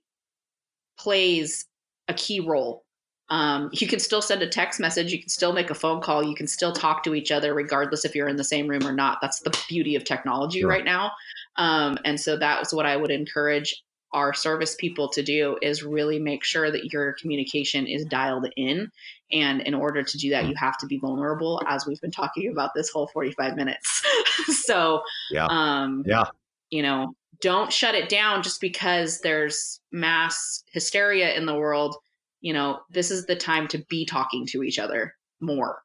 [0.97, 1.65] plays
[2.07, 2.83] a key role
[3.31, 6.23] um, you can still send a text message you can still make a phone call
[6.23, 8.91] you can still talk to each other regardless if you're in the same room or
[8.91, 10.69] not that's the beauty of technology Sure.
[10.69, 11.11] right now
[11.57, 13.81] um, and so that was what i would encourage
[14.13, 18.91] our service people to do is really make sure that your communication is dialed in
[19.31, 22.51] and in order to do that, you have to be vulnerable, as we've been talking
[22.51, 24.03] about this whole 45 minutes.
[24.65, 25.01] so,
[25.31, 25.45] Yeah.
[25.49, 26.25] um, Yeah.
[26.71, 31.95] you know, don't shut it down just because there's mass hysteria in the world.
[32.41, 35.83] You know, this is the time to be talking to each other more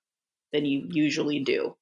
[0.52, 1.76] than you usually do.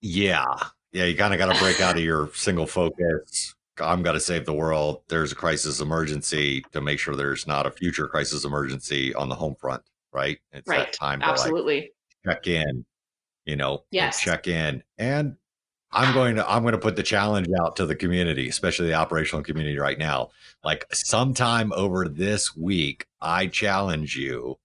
[0.00, 0.44] Yeah.
[0.92, 1.04] Yeah.
[1.04, 4.46] You kind of got to break out of your single focus I'm going to save
[4.46, 5.02] the world.
[5.08, 9.34] There's a crisis emergency to make sure there's not a future crisis emergency on the
[9.34, 10.38] home front, right?
[10.52, 10.86] It's right.
[10.86, 11.80] that time to Absolutely.
[12.26, 12.84] like check in,
[13.44, 14.20] you know, Yes.
[14.20, 14.82] check in.
[14.98, 15.36] And
[15.90, 18.94] I'm going to I'm going to put the challenge out to the community, especially the
[18.94, 20.30] operational community right now.
[20.62, 24.58] Like sometime over this week, I challenge you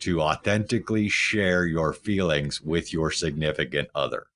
[0.00, 4.26] to authentically share your feelings with your significant other.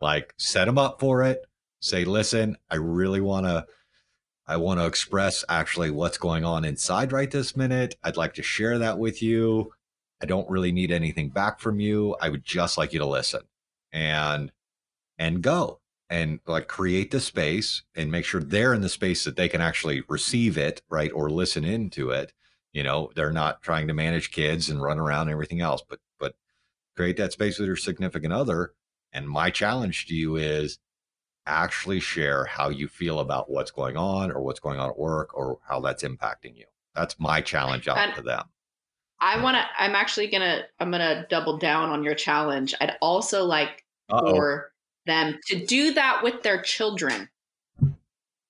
[0.00, 1.44] Like set them up for it.
[1.82, 3.66] Say, listen, I really want to
[4.46, 7.96] I want to express actually what's going on inside right this minute.
[8.04, 9.72] I'd like to share that with you.
[10.22, 12.16] I don't really need anything back from you.
[12.20, 13.42] I would just like you to listen
[13.92, 14.52] and
[15.18, 19.36] and go and like create the space and make sure they're in the space that
[19.36, 21.10] they can actually receive it, right?
[21.12, 22.32] Or listen into it.
[22.72, 25.98] You know, they're not trying to manage kids and run around and everything else, but
[26.20, 26.34] but
[26.96, 28.72] create that space with your significant other.
[29.12, 30.78] And my challenge to you is
[31.46, 35.36] actually share how you feel about what's going on or what's going on at work
[35.36, 36.64] or how that's impacting you.
[36.94, 38.44] That's my challenge out And- to them.
[39.24, 39.64] I want to.
[39.78, 40.62] I'm actually gonna.
[40.80, 42.74] I'm gonna double down on your challenge.
[42.80, 44.34] I'd also like Uh-oh.
[44.34, 44.72] for
[45.06, 47.28] them to do that with their children.
[47.80, 47.88] To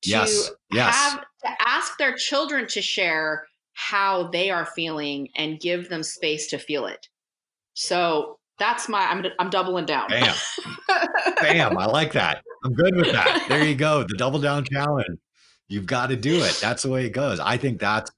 [0.03, 0.51] Yes.
[0.73, 0.95] Yes.
[0.95, 6.47] have to ask their children to share how they are feeling and give them space
[6.49, 7.07] to feel it.
[7.75, 9.01] So that's my.
[9.01, 9.27] I'm.
[9.39, 10.09] I'm doubling down.
[10.09, 10.35] Bam.
[11.43, 11.77] Bam.
[11.77, 12.43] I like that.
[12.65, 13.47] I'm good with that.
[13.49, 14.05] There you go.
[14.05, 15.19] The double down challenge.
[15.69, 16.59] You've got to do it.
[16.61, 17.41] That's the way it goes.
[17.41, 18.11] I think that's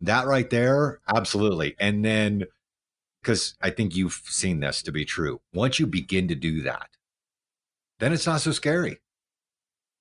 [0.00, 1.00] that right there.
[1.08, 1.76] Absolutely.
[1.78, 2.44] And then,
[3.22, 5.40] because I think you've seen this to be true.
[5.52, 6.88] Once you begin to do that,
[7.98, 8.98] then it's not so scary.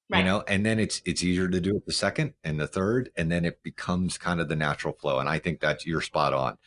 [0.10, 0.20] Right.
[0.20, 3.10] You know, and then it's it's easier to do it the second and the third,
[3.16, 5.20] and then it becomes kind of the natural flow.
[5.20, 6.58] And I think that you're spot on.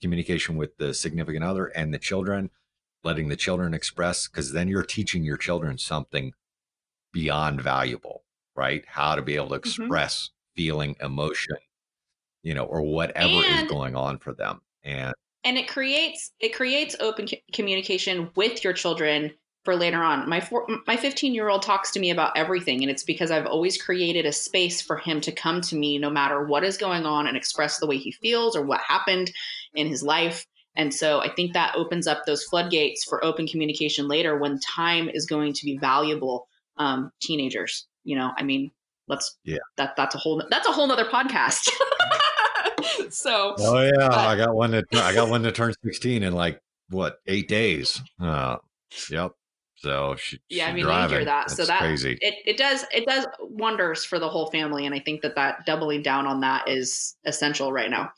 [0.00, 2.50] Communication with the significant other and the children,
[3.04, 6.32] letting the children express, because then you're teaching your children something
[7.12, 8.24] beyond valuable,
[8.56, 8.84] right?
[8.86, 9.58] How to be able to Mhm.
[9.58, 11.56] express feeling, emotion,
[12.42, 14.60] you know, or whatever is going on for them.
[14.82, 19.32] And and it creates it creates open c- communication with your children
[19.64, 22.90] for later on my four, my 15 year old talks to me about everything and
[22.90, 26.44] it's because i've always created a space for him to come to me no matter
[26.44, 29.30] what is going on and express the way he feels or what happened
[29.74, 30.44] in his life
[30.76, 35.08] and so i think that opens up those floodgates for open communication later when time
[35.08, 36.48] is going to be valuable
[36.78, 38.70] um, teenagers you know i mean
[39.08, 39.58] let's Yeah.
[39.76, 41.68] that that's a whole that's a whole nother podcast
[43.10, 46.32] so oh yeah, But- I got one that I got one to turn 16 in
[46.32, 46.60] like
[46.90, 48.00] what eight days.
[48.20, 48.56] Uh,
[49.10, 49.32] yep.
[49.76, 52.18] So she, Yeah, I mean, you hear that, so It's that- crazy.
[52.20, 55.64] it, it does it does wonders for the whole family and i think that that
[55.66, 58.10] doubling down on that is essential right now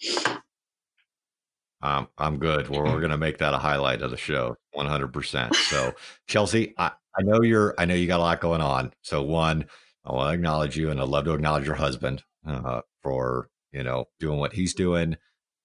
[1.82, 2.68] Um, I'm good.
[2.68, 5.54] We're, we're going to make that a highlight of the show, 100%.
[5.54, 5.94] So,
[6.26, 8.92] Chelsea, I, I know you're, I know you got a lot going on.
[9.02, 9.66] So, one,
[10.04, 13.82] I want to acknowledge you, and I'd love to acknowledge your husband uh, for you
[13.82, 15.16] know doing what he's doing,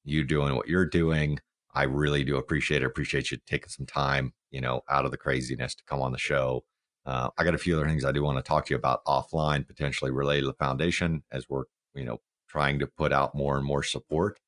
[0.04, 1.40] you doing what you're doing.
[1.74, 2.86] I really do appreciate it.
[2.86, 6.18] Appreciate you taking some time, you know, out of the craziness to come on the
[6.18, 6.64] show.
[7.06, 9.06] Uh, I got a few other things I do want to talk to you about
[9.06, 12.20] offline, potentially related to the foundation, as we're you know
[12.50, 14.40] trying to put out more and more support.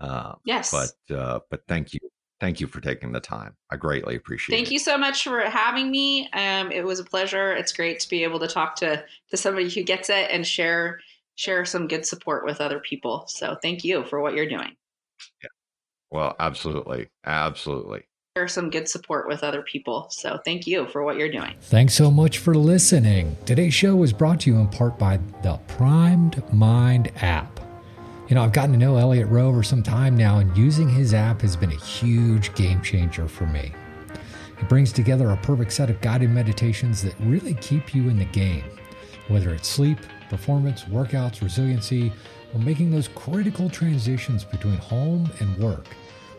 [0.00, 2.00] Uh, yes but uh, but thank you,
[2.44, 3.54] thank you for taking the time.
[3.70, 4.72] I greatly appreciate thank it.
[4.74, 8.22] you so much for having me um, it was a pleasure it's great to be
[8.22, 11.00] able to talk to to somebody who gets it and share
[11.36, 14.76] share some good support with other people so thank you for what you're doing
[15.42, 15.48] Yeah.
[16.10, 18.02] Well, absolutely, absolutely.
[18.36, 21.94] share some good support with other people so thank you for what you're doing Thanks
[21.94, 23.36] so much for listening.
[23.46, 27.63] Today's show was brought to you in part by the Primed Mind app.
[28.26, 31.12] You know, I've gotten to know Elliot Roe for some time now, and using his
[31.12, 33.70] app has been a huge game changer for me.
[34.58, 38.24] It brings together a perfect set of guided meditations that really keep you in the
[38.24, 38.64] game,
[39.28, 39.98] whether it's sleep,
[40.30, 42.10] performance, workouts, resiliency,
[42.54, 45.86] or making those critical transitions between home and work.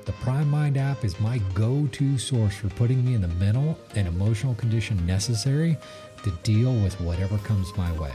[0.05, 3.77] The Primed Mind app is my go to source for putting me in the mental
[3.93, 5.77] and emotional condition necessary
[6.23, 8.13] to deal with whatever comes my way.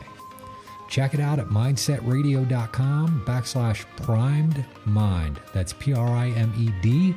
[0.90, 5.40] Check it out at mindsetradio.com backslash primed mind.
[5.54, 7.14] That's P R I M E D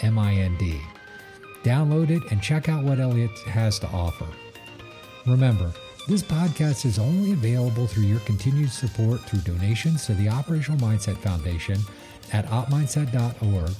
[0.00, 0.80] M I N D.
[1.64, 4.28] Download it and check out what Elliot has to offer.
[5.26, 5.72] Remember,
[6.06, 11.16] this podcast is only available through your continued support through donations to the Operational Mindset
[11.16, 11.80] Foundation
[12.32, 13.72] at opmindset.org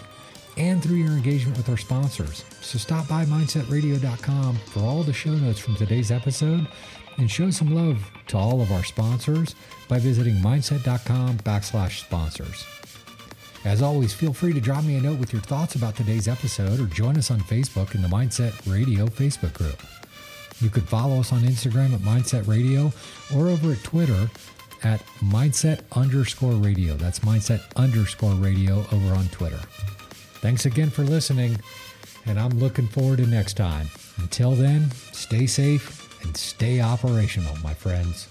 [0.57, 2.44] and through your engagement with our sponsors.
[2.62, 6.66] So stop by mindsetradio.com for all the show notes from today's episode
[7.19, 9.55] and show some love to all of our sponsors
[9.89, 12.64] by visiting mindset.com backslash sponsors.
[13.64, 16.79] As always, feel free to drop me a note with your thoughts about today's episode
[16.79, 19.83] or join us on Facebook in the Mindset Radio Facebook group.
[20.61, 22.93] You could follow us on Instagram at Mindset Radio
[23.35, 24.31] or over at Twitter
[24.85, 26.95] at Mindset underscore radio.
[26.95, 29.61] That's Mindset underscore radio over on Twitter.
[30.41, 31.59] Thanks again for listening,
[32.25, 33.89] and I'm looking forward to next time.
[34.19, 38.29] Until then, stay safe and stay operational, my friends.